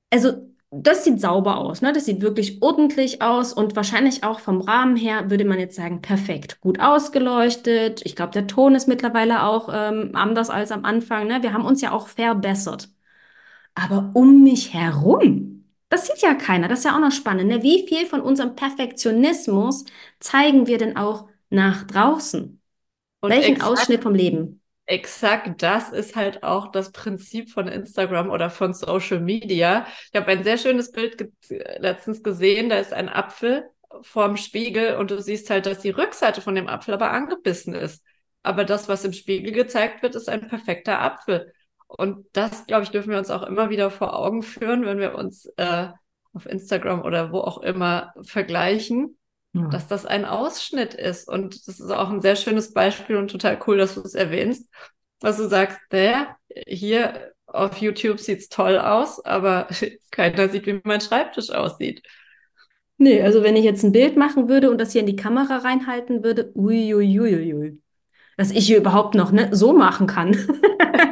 Also 0.10 0.48
das 0.70 1.04
sieht 1.06 1.22
sauber 1.22 1.58
aus, 1.58 1.82
ne? 1.82 1.94
Das 1.94 2.06
sieht 2.06 2.22
wirklich 2.22 2.62
ordentlich 2.62 3.22
aus 3.22 3.54
und 3.54 3.76
wahrscheinlich 3.76 4.24
auch 4.24 4.40
vom 4.40 4.62
Rahmen 4.62 4.96
her 4.98 5.30
würde 5.30 5.46
man 5.46 5.60
jetzt 5.60 5.76
sagen, 5.76 6.02
perfekt, 6.02 6.60
gut 6.62 6.80
ausgeleuchtet. 6.82 8.02
Ich 8.06 8.16
glaube, 8.16 8.34
der 8.34 8.48
Ton 8.48 8.76
ist 8.76 8.88
mittlerweile 8.88 9.44
auch 9.44 9.70
ähm, 9.74 10.12
anders 10.14 10.50
als 10.50 10.72
am 10.72 10.84
Anfang, 10.86 11.28
ne? 11.28 11.42
Wir 11.42 11.54
haben 11.54 11.66
uns 11.66 11.82
ja 11.82 11.92
auch 11.92 12.08
verbessert. 12.08 12.90
Aber 13.80 14.10
um 14.16 14.44
mich 14.44 14.74
herum, 14.74 15.66
das 15.90 16.08
sieht 16.08 16.22
ja 16.22 16.34
keiner, 16.34 16.68
das 16.68 16.80
ist 16.80 16.86
ja 16.86 16.96
auch 16.96 17.00
noch 17.00 17.12
spannend, 17.12 17.48
ne? 17.48 17.62
Wie 17.62 17.88
viel 17.88 18.08
von 18.08 18.22
unserem 18.22 18.56
Perfektionismus 18.56 19.86
zeigen 20.20 20.66
wir 20.66 20.80
denn 20.80 20.98
auch 20.98 21.30
nach 21.50 21.86
draußen? 21.86 22.60
Und 23.22 23.30
Welchen 23.30 23.62
Ausschnitt 23.62 24.02
vom 24.02 24.16
Leben? 24.16 24.62
Exakt, 24.88 25.62
das 25.62 25.92
ist 25.92 26.16
halt 26.16 26.44
auch 26.44 26.72
das 26.72 26.92
Prinzip 26.92 27.52
von 27.52 27.68
Instagram 27.68 28.30
oder 28.30 28.50
von 28.50 28.74
Social 28.74 29.20
Media. 29.20 29.86
Ich 30.12 30.20
habe 30.20 30.28
ein 30.32 30.44
sehr 30.44 30.58
schönes 30.58 30.92
Bild 30.92 31.18
ge 31.18 31.30
letztens 31.78 32.24
gesehen, 32.24 32.70
da 32.70 32.80
ist 32.80 32.94
ein 32.94 33.10
Apfel 33.10 33.70
vorm 34.02 34.38
Spiegel 34.38 34.96
und 34.96 35.12
du 35.12 35.22
siehst 35.22 35.50
halt, 35.50 35.66
dass 35.66 35.80
die 35.80 35.90
Rückseite 35.90 36.42
von 36.42 36.56
dem 36.56 36.68
Apfel 36.68 36.94
aber 36.94 37.12
angebissen 37.12 37.74
ist. 37.76 38.04
Aber 38.44 38.64
das, 38.64 38.88
was 38.88 39.04
im 39.04 39.14
Spiegel 39.14 39.52
gezeigt 39.52 40.02
wird, 40.04 40.16
ist 40.16 40.30
ein 40.30 40.48
perfekter 40.48 41.00
Apfel. 41.02 41.54
Und 41.88 42.26
das, 42.34 42.68
glaube 42.68 42.84
ich, 42.84 42.92
dürfen 42.92 43.12
wir 43.12 43.18
uns 43.18 43.30
auch 43.30 43.44
immer 43.44 43.70
wieder 43.70 43.90
vor 43.90 44.18
Augen 44.18 44.44
führen, 44.44 44.86
wenn 44.86 45.00
wir 45.00 45.16
uns 45.16 45.46
äh, 45.58 45.88
auf 46.34 46.46
Instagram 46.46 47.02
oder 47.02 47.32
wo 47.32 47.40
auch 47.40 47.60
immer 47.60 48.14
vergleichen 48.22 49.18
ja. 49.58 49.68
dass 49.70 49.88
das 49.88 50.06
ein 50.06 50.26
Ausschnitt 50.26 50.94
ist. 50.94 51.28
Und 51.28 51.68
das 51.68 51.80
ist 51.80 51.92
auch 51.92 52.10
ein 52.10 52.22
sehr 52.22 52.36
schönes 52.36 52.74
Beispiel 52.74 53.18
und 53.18 53.32
total 53.32 53.60
cool, 53.68 53.78
dass 53.78 53.96
du 53.96 54.02
es 54.02 54.14
erwähnst, 54.14 54.70
was 55.20 55.38
du 55.38 55.48
sagst, 55.48 55.80
der 55.92 56.36
hier 56.66 57.32
auf 57.48 57.78
YouTube 57.78 58.20
sieht 58.20 58.40
es 58.40 58.50
toll 58.50 58.78
aus, 58.78 59.24
aber 59.24 59.68
keiner 60.12 60.50
sieht, 60.50 60.66
wie 60.66 60.80
mein 60.84 61.02
Schreibtisch 61.02 61.50
aussieht. 61.50 62.02
Nee, 63.00 63.22
also 63.22 63.44
wenn 63.44 63.56
ich 63.56 63.64
jetzt 63.64 63.84
ein 63.84 63.92
Bild 63.92 64.18
machen 64.18 64.50
würde 64.50 64.72
und 64.72 64.80
das 64.80 64.92
hier 64.92 65.02
in 65.02 65.08
die 65.08 65.16
Kamera 65.16 65.58
reinhalten 65.58 66.24
würde, 66.24 66.52
uiuiuiui. 66.56 67.80
Dass 68.38 68.52
ich 68.52 68.66
hier 68.68 68.78
überhaupt 68.78 69.16
noch 69.16 69.32
ne, 69.32 69.50
so 69.52 69.74
machen 69.74 70.08
kann. 70.08 70.36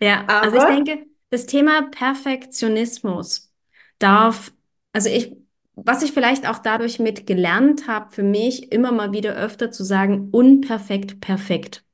ja, 0.00 0.24
aber 0.28 0.42
also 0.42 0.56
ich 0.56 0.66
denke, 0.66 1.06
das 1.30 1.46
Thema 1.46 1.82
Perfektionismus 1.90 3.52
darf, 3.98 4.52
also 4.92 5.08
ich 5.08 5.36
was 5.84 6.02
ich 6.02 6.10
vielleicht 6.12 6.48
auch 6.48 6.58
dadurch 6.58 6.98
mit 6.98 7.26
gelernt 7.26 7.86
habe, 7.86 8.12
für 8.12 8.24
mich 8.24 8.72
immer 8.72 8.90
mal 8.90 9.12
wieder 9.12 9.36
öfter 9.36 9.70
zu 9.70 9.84
sagen, 9.84 10.28
unperfekt, 10.32 11.20
perfekt. 11.20 11.84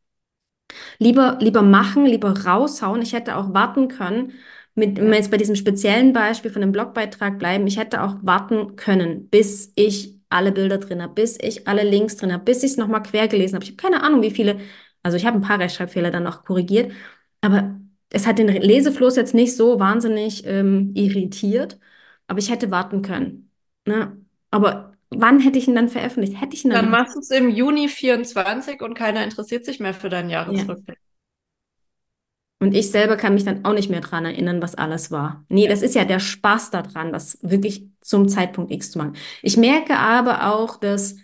Lieber, 0.99 1.39
lieber 1.41 1.63
machen, 1.63 2.07
lieber 2.07 2.45
raushauen. 2.45 3.03
Ich 3.03 3.13
hätte 3.13 3.37
auch 3.37 3.53
warten 3.55 3.89
können, 3.89 4.33
mit, 4.75 4.97
wenn 4.99 5.09
wir 5.11 5.17
jetzt 5.17 5.31
bei 5.31 5.37
diesem 5.37 5.55
speziellen 5.57 6.13
Beispiel 6.13 6.51
von 6.51 6.61
dem 6.63 6.73
Blogbeitrag 6.73 7.39
bleiben, 7.39 7.67
ich 7.67 7.79
hätte 7.79 8.03
auch 8.03 8.17
warten 8.23 8.77
können, 8.77 9.29
bis 9.29 9.73
ich 9.77 10.19
alle 10.31 10.51
Bilder 10.51 10.79
drin 10.79 11.01
habe, 11.03 11.15
bis 11.15 11.39
ich 11.41 11.69
alle 11.69 11.85
Links 11.89 12.17
drin 12.17 12.33
habe, 12.33 12.45
bis 12.45 12.63
ich 12.65 12.73
es 12.73 12.77
nochmal 12.77 13.03
quer 13.03 13.29
gelesen 13.29 13.55
habe. 13.55 13.65
Ich 13.65 13.71
habe 13.71 13.77
keine 13.77 14.03
Ahnung, 14.03 14.23
wie 14.23 14.31
viele, 14.33 14.59
also 15.03 15.17
ich 15.17 15.27
habe 15.27 15.39
ein 15.39 15.43
paar 15.43 15.61
Rechtschreibfehler 15.61 16.11
dann 16.11 16.25
noch 16.25 16.45
korrigiert, 16.45 16.93
aber 17.41 17.79
es 18.15 18.27
hat 18.27 18.39
den 18.39 18.49
Lesefluss 18.49 19.17
jetzt 19.17 19.35
nicht 19.35 19.57
so 19.57 19.79
wahnsinnig 19.81 20.47
ähm, 20.47 20.93
irritiert, 20.95 21.79
aber 22.27 22.39
ich 22.39 22.51
hätte 22.51 22.71
warten 22.71 23.03
können. 23.03 23.51
Ne? 23.87 24.17
Aber 24.51 24.95
wann 25.11 25.41
hätte 25.41 25.59
ich 25.59 25.69
ihn 25.69 25.75
dann 25.75 25.89
veröffentlicht? 25.89 26.41
Hätte 26.41 26.55
ich 26.55 26.65
ihn 26.65 26.71
dann, 26.71 26.85
dann 26.85 26.91
machst 26.91 27.17
du 27.17 27.21
es 27.21 27.31
im 27.31 27.51
Juni 27.51 27.89
24 27.89 28.81
und 28.83 28.95
keiner 28.95 29.25
interessiert 29.25 29.65
sich 29.65 29.81
mehr 29.81 29.95
für 29.95 30.09
deinen 30.09 30.31
Jahresrückblick. 30.31 30.97
Ja. 30.97 31.05
Und 32.61 32.75
ich 32.75 32.91
selber 32.91 33.17
kann 33.17 33.35
mich 33.35 33.45
dann 33.45 33.65
auch 33.65 33.75
nicht 33.75 33.91
mehr 33.91 34.01
dran 34.01 34.25
erinnern, 34.25 34.63
was 34.63 34.75
alles 34.75 35.11
war. 35.11 35.45
Nee, 35.49 35.69
das 35.69 35.83
ist 35.83 35.95
ja 35.95 36.05
der 36.05 36.21
Spaß 36.21 36.71
daran, 36.71 37.13
das 37.13 37.39
wirklich 37.43 37.87
zum 38.01 38.29
Zeitpunkt 38.29 38.73
X 38.73 38.93
zu 38.93 38.99
machen. 38.99 39.17
Ich 39.43 39.57
merke 39.57 39.97
aber 39.99 40.55
auch, 40.55 40.79
dass 40.79 41.17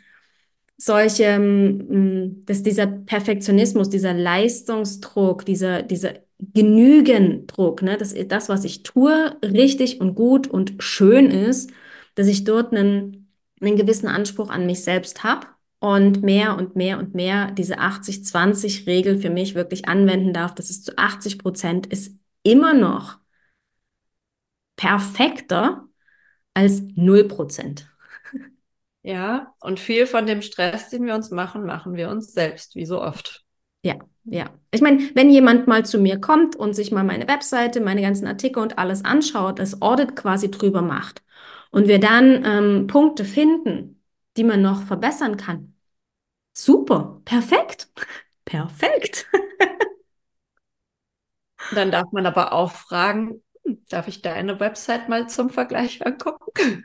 solche, 0.77 1.39
mm, 1.39 2.45
dass 2.45 2.63
dieser 2.63 2.87
Perfektionismus, 2.87 3.89
dieser 3.89 4.13
Leistungsdruck, 4.13 5.47
dieser, 5.47 5.83
dieser 5.83 6.15
Genügendruck, 6.55 7.83
ne, 7.83 7.97
dass 7.97 8.15
das, 8.29 8.49
was 8.49 8.65
ich 8.65 8.83
tue, 8.83 9.37
richtig 9.43 10.01
und 10.01 10.15
gut 10.15 10.47
und 10.49 10.83
schön 10.83 11.31
ist, 11.31 11.71
dass 12.15 12.27
ich 12.27 12.45
dort 12.45 12.73
einen, 12.73 13.33
einen 13.61 13.77
gewissen 13.77 14.09
Anspruch 14.09 14.51
an 14.51 14.67
mich 14.67 14.83
selbst 14.85 15.25
habe 15.25 15.47
und 15.81 16.23
mehr 16.23 16.57
und 16.57 16.77
mehr 16.77 16.99
und 16.99 17.15
mehr 17.15 17.51
diese 17.53 17.79
80-20-Regel 17.79 19.19
für 19.19 19.31
mich 19.31 19.55
wirklich 19.55 19.89
anwenden 19.89 20.33
darf, 20.33 20.55
dass 20.55 20.71
es 20.71 20.83
zu 20.83 20.97
80 20.99 21.39
Prozent 21.39 21.87
ist 21.87 22.17
immer 22.43 22.75
noch 22.75 23.19
perfekter 24.77 25.89
als 26.55 26.83
0 26.97 27.25
Prozent. 27.25 27.87
Ja, 29.03 29.55
und 29.61 29.81
viel 29.81 30.07
von 30.07 30.27
dem 30.27 30.43
Stress, 30.43 30.91
den 30.91 31.07
wir 31.07 31.15
uns 31.15 31.31
machen, 31.31 31.65
machen 31.65 31.95
wir 31.95 32.11
uns 32.11 32.33
selbst, 32.33 32.75
wie 32.75 32.85
so 32.85 33.01
oft. 33.03 33.45
Ja, 33.83 33.97
ja. 34.25 34.51
Ich 34.71 34.81
meine, 34.83 35.11
wenn 35.15 35.31
jemand 35.31 35.67
mal 35.67 35.85
zu 35.85 35.99
mir 35.99 36.21
kommt 36.21 36.55
und 36.57 36.75
sich 36.75 36.93
mal 36.93 37.05
meine 37.05 37.27
Webseite, 37.29 37.81
meine 37.81 38.03
ganzen 38.03 38.27
Artikel 38.27 38.63
und 38.63 38.79
alles 38.79 39.05
anschaut, 39.05 39.59
das 39.59 39.81
Audit 39.83 40.17
quasi 40.17 40.51
drüber 40.51 40.83
macht 40.83 41.23
und 41.71 41.89
wir 41.89 41.99
dann 41.99 42.45
ähm, 42.45 42.87
Punkte 42.87 43.25
finden, 43.25 44.03
die 44.37 44.45
man 44.45 44.63
noch 44.63 44.83
verbessern 44.85 45.37
kann. 45.37 45.75
Super, 46.55 47.23
perfekt, 47.25 47.89
perfekt. 48.47 49.29
Dann 51.71 51.91
darf 51.91 52.11
man 52.13 52.27
aber 52.27 52.53
auch 52.53 52.73
fragen, 52.73 53.43
darf 53.89 54.09
ich 54.09 54.23
deine 54.23 54.59
Website 54.61 55.09
mal 55.09 55.29
zum 55.29 55.51
Vergleich 55.51 56.05
angucken? 56.05 56.85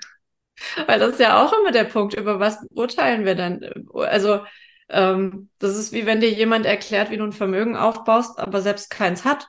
Weil 0.88 1.00
das 1.00 1.14
ist 1.14 1.20
ja 1.20 1.44
auch 1.46 1.54
immer 1.60 1.72
der 1.72 1.84
Punkt, 1.86 2.14
über 2.16 2.40
was 2.40 2.66
urteilen 2.72 3.26
wir 3.26 3.36
dann? 3.36 3.62
Also, 3.94 4.42
ähm, 4.90 5.50
das 5.58 5.78
ist 5.78 5.94
wie 5.94 6.06
wenn 6.06 6.22
dir 6.22 6.32
jemand 6.32 6.66
erklärt, 6.66 7.10
wie 7.10 7.18
du 7.18 7.24
ein 7.24 7.34
Vermögen 7.34 7.76
aufbaust, 7.76 8.40
aber 8.40 8.62
selbst 8.62 8.90
keins 8.90 9.26
hat. 9.26 9.48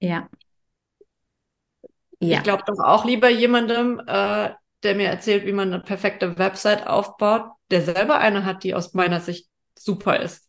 Ja. 0.00 0.28
ja. 2.20 2.38
Ich 2.38 2.42
glaube 2.42 2.62
doch 2.66 2.78
auch 2.78 3.04
lieber 3.04 3.28
jemandem, 3.28 4.00
äh, 4.06 4.50
der 4.82 4.94
mir 4.94 5.08
erzählt, 5.08 5.44
wie 5.44 5.52
man 5.52 5.72
eine 5.72 5.82
perfekte 5.82 6.38
Website 6.38 6.86
aufbaut, 6.86 7.50
der 7.70 7.82
selber 7.82 8.18
eine 8.18 8.44
hat, 8.44 8.64
die 8.64 8.74
aus 8.74 8.94
meiner 8.94 9.20
Sicht 9.20 9.48
super 9.78 10.20
ist. 10.20 10.48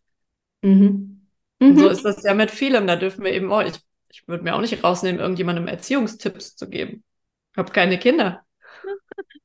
Mhm. 0.61 1.27
Mhm. 1.59 1.77
So 1.77 1.89
ist 1.89 2.05
das 2.05 2.23
ja 2.23 2.33
mit 2.33 2.51
vielem. 2.51 2.87
Da 2.87 2.95
dürfen 2.95 3.23
wir 3.23 3.33
eben 3.33 3.51
auch, 3.51 3.61
ich, 3.61 3.79
ich 4.09 4.27
würde 4.27 4.43
mir 4.43 4.55
auch 4.55 4.61
nicht 4.61 4.83
rausnehmen, 4.83 5.19
irgendjemandem 5.19 5.67
Erziehungstipps 5.67 6.55
zu 6.55 6.69
geben. 6.69 7.03
Ich 7.51 7.57
habe 7.57 7.71
keine 7.71 7.97
Kinder. 7.97 8.45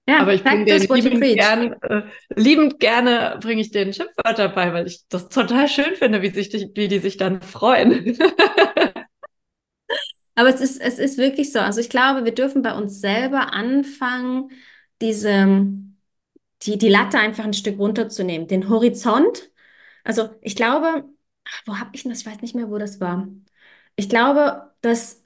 Ja, 0.06 0.18
aber 0.18 0.34
ich 0.34 0.44
bringe 0.44 0.66
denen 0.66 0.86
liebend, 0.86 1.22
gern, 1.22 1.72
äh, 1.82 2.02
liebend 2.36 2.78
gerne 2.78 3.38
bringe 3.40 3.62
ich 3.62 3.70
denen 3.70 3.94
Schimpfwörter 3.94 4.50
bei, 4.50 4.74
weil 4.74 4.86
ich 4.86 5.00
das 5.08 5.30
total 5.30 5.66
schön 5.66 5.96
finde, 5.96 6.20
wie, 6.20 6.28
sich 6.28 6.50
die, 6.50 6.70
wie 6.74 6.88
die 6.88 6.98
sich 6.98 7.16
dann 7.16 7.40
freuen. 7.40 8.18
aber 10.34 10.48
es 10.48 10.60
ist, 10.60 10.78
es 10.80 10.98
ist 10.98 11.16
wirklich 11.16 11.52
so. 11.52 11.60
Also 11.60 11.80
ich 11.80 11.88
glaube, 11.88 12.26
wir 12.26 12.34
dürfen 12.34 12.60
bei 12.60 12.74
uns 12.74 13.00
selber 13.00 13.54
anfangen, 13.54 14.50
diese, 15.00 15.72
die, 16.62 16.76
die 16.76 16.88
Latte 16.90 17.18
einfach 17.18 17.44
ein 17.44 17.54
Stück 17.54 17.78
runterzunehmen, 17.78 18.46
den 18.46 18.68
Horizont. 18.68 19.50
Also 20.04 20.28
ich 20.42 20.54
glaube, 20.54 21.04
wo 21.64 21.78
habe 21.78 21.90
ich 21.94 22.04
das? 22.04 22.20
Ich 22.20 22.26
weiß 22.26 22.42
nicht 22.42 22.54
mehr, 22.54 22.70
wo 22.70 22.76
das 22.76 23.00
war. 23.00 23.26
Ich 23.96 24.10
glaube, 24.10 24.70
dass 24.82 25.23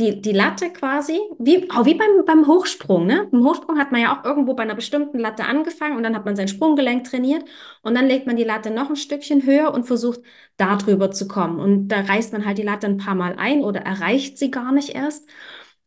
die, 0.00 0.20
die 0.22 0.32
Latte 0.32 0.70
quasi, 0.72 1.20
wie, 1.38 1.70
auch 1.70 1.84
wie 1.84 1.94
beim, 1.94 2.24
beim 2.26 2.46
Hochsprung, 2.46 3.06
ne? 3.06 3.28
Beim 3.30 3.44
Hochsprung 3.44 3.78
hat 3.78 3.92
man 3.92 4.00
ja 4.00 4.18
auch 4.18 4.24
irgendwo 4.24 4.54
bei 4.54 4.62
einer 4.64 4.74
bestimmten 4.74 5.18
Latte 5.18 5.44
angefangen 5.44 5.96
und 5.96 6.02
dann 6.02 6.16
hat 6.16 6.24
man 6.24 6.36
sein 6.36 6.48
Sprunggelenk 6.48 7.04
trainiert 7.04 7.44
und 7.82 7.94
dann 7.94 8.06
legt 8.06 8.26
man 8.26 8.36
die 8.36 8.44
Latte 8.44 8.70
noch 8.70 8.88
ein 8.90 8.96
Stückchen 8.96 9.44
höher 9.44 9.72
und 9.74 9.84
versucht, 9.86 10.20
da 10.56 10.76
drüber 10.76 11.10
zu 11.10 11.28
kommen. 11.28 11.60
Und 11.60 11.88
da 11.88 12.00
reißt 12.00 12.32
man 12.32 12.46
halt 12.46 12.58
die 12.58 12.62
Latte 12.62 12.86
ein 12.86 12.96
paar 12.96 13.14
Mal 13.14 13.36
ein 13.36 13.62
oder 13.62 13.80
erreicht 13.82 14.38
sie 14.38 14.50
gar 14.50 14.72
nicht 14.72 14.90
erst. 14.90 15.28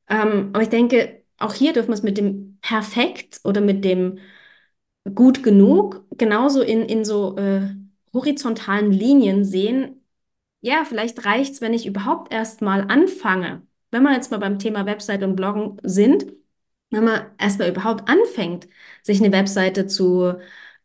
Ähm, 0.10 0.50
aber 0.54 0.64
ich 0.64 0.70
denke, 0.70 1.24
auch 1.40 1.54
hier 1.54 1.74
dürfen 1.74 1.90
wir 1.90 1.96
es 1.96 2.04
mit 2.04 2.18
dem 2.18 2.60
Perfekt 2.62 3.42
oder 3.44 3.62
mit 3.62 3.84
dem 3.86 4.20
gut 5.16 5.44
genug 5.44 6.06
genauso 6.18 6.62
in, 6.62 6.84
in 6.84 7.06
so 7.06 7.36
äh, 7.38 7.76
horizontalen 8.14 8.92
Linien 8.92 9.44
sehen. 9.46 10.06
Ja, 10.62 10.86
vielleicht 10.86 11.26
reicht 11.26 11.54
es, 11.54 11.62
wenn 11.62 11.74
ich 11.74 11.86
überhaupt 11.86 12.34
erst 12.34 12.62
mal 12.62 12.82
anfange. 12.90 13.64
Wenn 13.94 14.04
wir 14.04 14.14
jetzt 14.14 14.32
mal 14.32 14.40
beim 14.40 14.60
Thema 14.60 14.86
Website 14.86 15.24
und 15.24 15.36
Bloggen 15.36 15.78
sind, 15.84 16.26
wenn 16.90 17.04
man 17.04 17.28
erst 17.38 17.60
mal 17.60 17.70
überhaupt 17.70 18.10
anfängt, 18.10 18.68
sich 19.04 19.22
eine 19.22 19.32
Webseite 19.32 19.86
zu, 19.86 20.34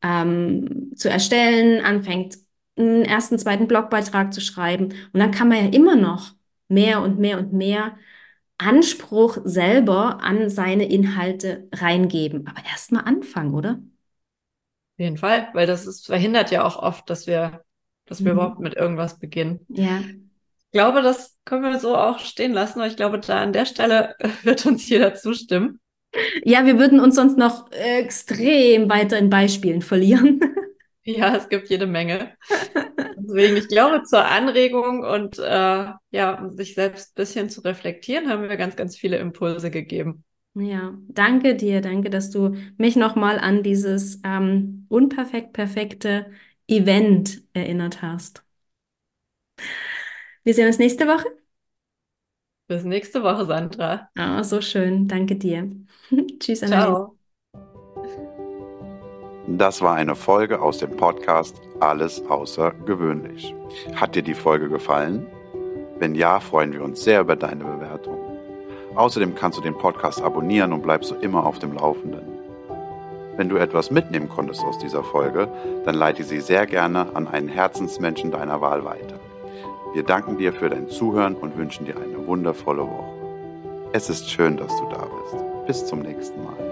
ähm, 0.03 0.93
zu 0.95 1.09
erstellen, 1.09 1.85
anfängt, 1.85 2.37
einen 2.77 3.05
ersten, 3.05 3.39
zweiten 3.39 3.67
Blogbeitrag 3.67 4.33
zu 4.33 4.41
schreiben. 4.41 4.93
Und 5.13 5.21
dann 5.21 5.31
kann 5.31 5.49
man 5.49 5.65
ja 5.65 5.71
immer 5.71 5.97
noch 5.97 6.35
mehr 6.69 7.03
und 7.03 7.19
mehr 7.19 7.39
und 7.39 7.53
mehr 7.53 7.97
Anspruch 8.59 9.39
selber 9.45 10.23
an 10.23 10.51
seine 10.51 10.85
Inhalte 10.85 11.67
reingeben. 11.75 12.47
Aber 12.47 12.61
erstmal 12.69 13.05
anfangen, 13.05 13.55
oder? 13.55 13.71
Auf 13.71 14.99
jeden 14.99 15.17
Fall, 15.17 15.49
weil 15.55 15.67
das 15.67 15.87
ist, 15.87 16.07
verhindert 16.07 16.51
ja 16.51 16.65
auch 16.65 16.77
oft, 16.77 17.09
dass 17.09 17.27
wir, 17.27 17.65
dass 18.05 18.23
wir 18.25 18.33
mhm. 18.33 18.39
überhaupt 18.39 18.61
mit 18.61 18.75
irgendwas 18.75 19.19
beginnen. 19.19 19.61
Ja. 19.69 20.03
Ich 20.71 20.73
glaube, 20.73 21.03
das 21.03 21.37
können 21.45 21.63
wir 21.63 21.79
so 21.81 21.97
auch 21.97 22.19
stehen 22.19 22.53
lassen, 22.53 22.81
weil 22.81 22.91
ich 22.91 22.97
glaube, 22.97 23.19
da 23.21 23.41
an 23.43 23.53
der 23.53 23.65
Stelle 23.67 24.15
wird 24.43 24.67
uns 24.67 24.89
jeder 24.89 25.15
zustimmen. 25.15 25.81
Ja, 26.45 26.67
wir 26.67 26.79
würden 26.79 27.01
uns 27.01 27.15
sonst 27.17 27.37
noch 27.39 27.71
extrem 27.73 28.89
weiter 28.89 29.19
in 29.19 29.31
Beispielen 29.31 29.83
verlieren. 29.83 30.41
Ja, 31.05 31.35
es 31.37 31.49
gibt 31.49 31.71
jede 31.71 31.87
Menge. 31.87 32.37
Deswegen, 33.17 33.57
ich 33.57 33.69
glaube, 33.69 34.03
zur 34.03 34.27
Anregung 34.27 35.05
und 35.05 35.39
äh, 35.39 35.43
ja, 36.11 36.35
um 36.39 36.51
sich 36.55 36.75
selbst 36.75 37.11
ein 37.13 37.15
bisschen 37.15 37.49
zu 37.51 37.63
reflektieren, 37.63 38.29
haben 38.29 38.47
wir 38.49 38.57
ganz, 38.59 38.77
ganz 38.77 38.95
viele 38.97 39.17
Impulse 39.19 39.71
gegeben. 39.71 40.25
Ja, 40.55 40.99
danke 41.09 41.55
dir, 41.55 41.81
danke, 41.81 42.11
dass 42.11 42.31
du 42.31 42.57
mich 42.79 42.97
nochmal 42.97 43.39
an 43.39 43.63
dieses 43.63 44.21
ähm, 44.25 44.87
unperfekt 44.89 45.53
perfekte 45.53 46.33
Event 46.67 47.43
erinnert 47.55 48.03
hast. 48.03 48.45
Wir 50.49 50.55
sehen 50.55 50.67
uns 50.67 50.79
nächste 50.79 51.07
Woche. 51.07 51.27
Bis 52.69 52.83
nächste 52.83 53.23
Woche, 53.23 53.45
Sandra. 53.45 54.09
Ah, 54.17 54.43
so 54.43 54.63
schön. 54.63 55.07
Danke 55.07 55.37
dir. 55.37 55.71
Tschüss, 56.41 56.63
Annelies. 56.63 56.87
Ciao. 56.87 57.19
Das 59.47 59.83
war 59.83 59.95
eine 59.95 60.15
Folge 60.15 60.63
aus 60.63 60.79
dem 60.79 60.97
Podcast 60.97 61.61
Alles 61.81 62.23
außergewöhnlich. 62.31 63.55
Hat 63.95 64.15
dir 64.15 64.23
die 64.23 64.33
Folge 64.33 64.71
gefallen? 64.71 65.27
Wenn 65.99 66.15
ja, 66.15 66.41
freuen 66.41 66.73
wir 66.73 66.83
uns 66.83 67.05
sehr 67.05 67.21
über 67.21 67.37
deine 67.37 67.65
Bewertung. 67.65 68.17
Außerdem 68.95 69.35
kannst 69.35 69.59
du 69.59 69.63
den 69.63 69.77
Podcast 69.77 70.23
abonnieren 70.23 70.73
und 70.73 70.83
bleibst 70.83 71.11
so 71.11 71.17
immer 71.17 71.45
auf 71.45 71.59
dem 71.59 71.75
Laufenden. 71.75 72.27
Wenn 73.37 73.51
du 73.51 73.59
etwas 73.59 73.91
mitnehmen 73.91 74.31
konntest 74.31 74.65
aus 74.65 74.79
dieser 74.79 75.05
Folge, 75.05 75.53
dann 75.85 75.95
leite 75.95 76.25
sie 76.25 76.41
sehr 76.41 76.65
gerne 76.65 77.15
an 77.15 77.29
einen 77.29 77.49
Herzensmenschen 77.49 78.31
deiner 78.31 78.63
Wahl 78.63 78.87
weiter. 78.87 79.21
Wir 79.95 80.03
danken 80.03 80.37
dir 80.37 80.53
für 80.53 80.69
dein 80.69 80.89
Zuhören 80.89 81.35
und 81.35 81.57
wünschen 81.57 81.87
dir 81.87 81.97
eine 81.97 82.27
wundervolle 82.27 82.83
Woche. 82.83 83.89
Es 83.93 84.11
ist 84.11 84.29
schön, 84.31 84.57
dass 84.57 84.77
du 84.77 84.87
da 84.91 85.07
bist. 85.07 85.67
Bis 85.67 85.87
zum 85.87 86.01
nächsten 86.01 86.45
Mal. 86.45 86.68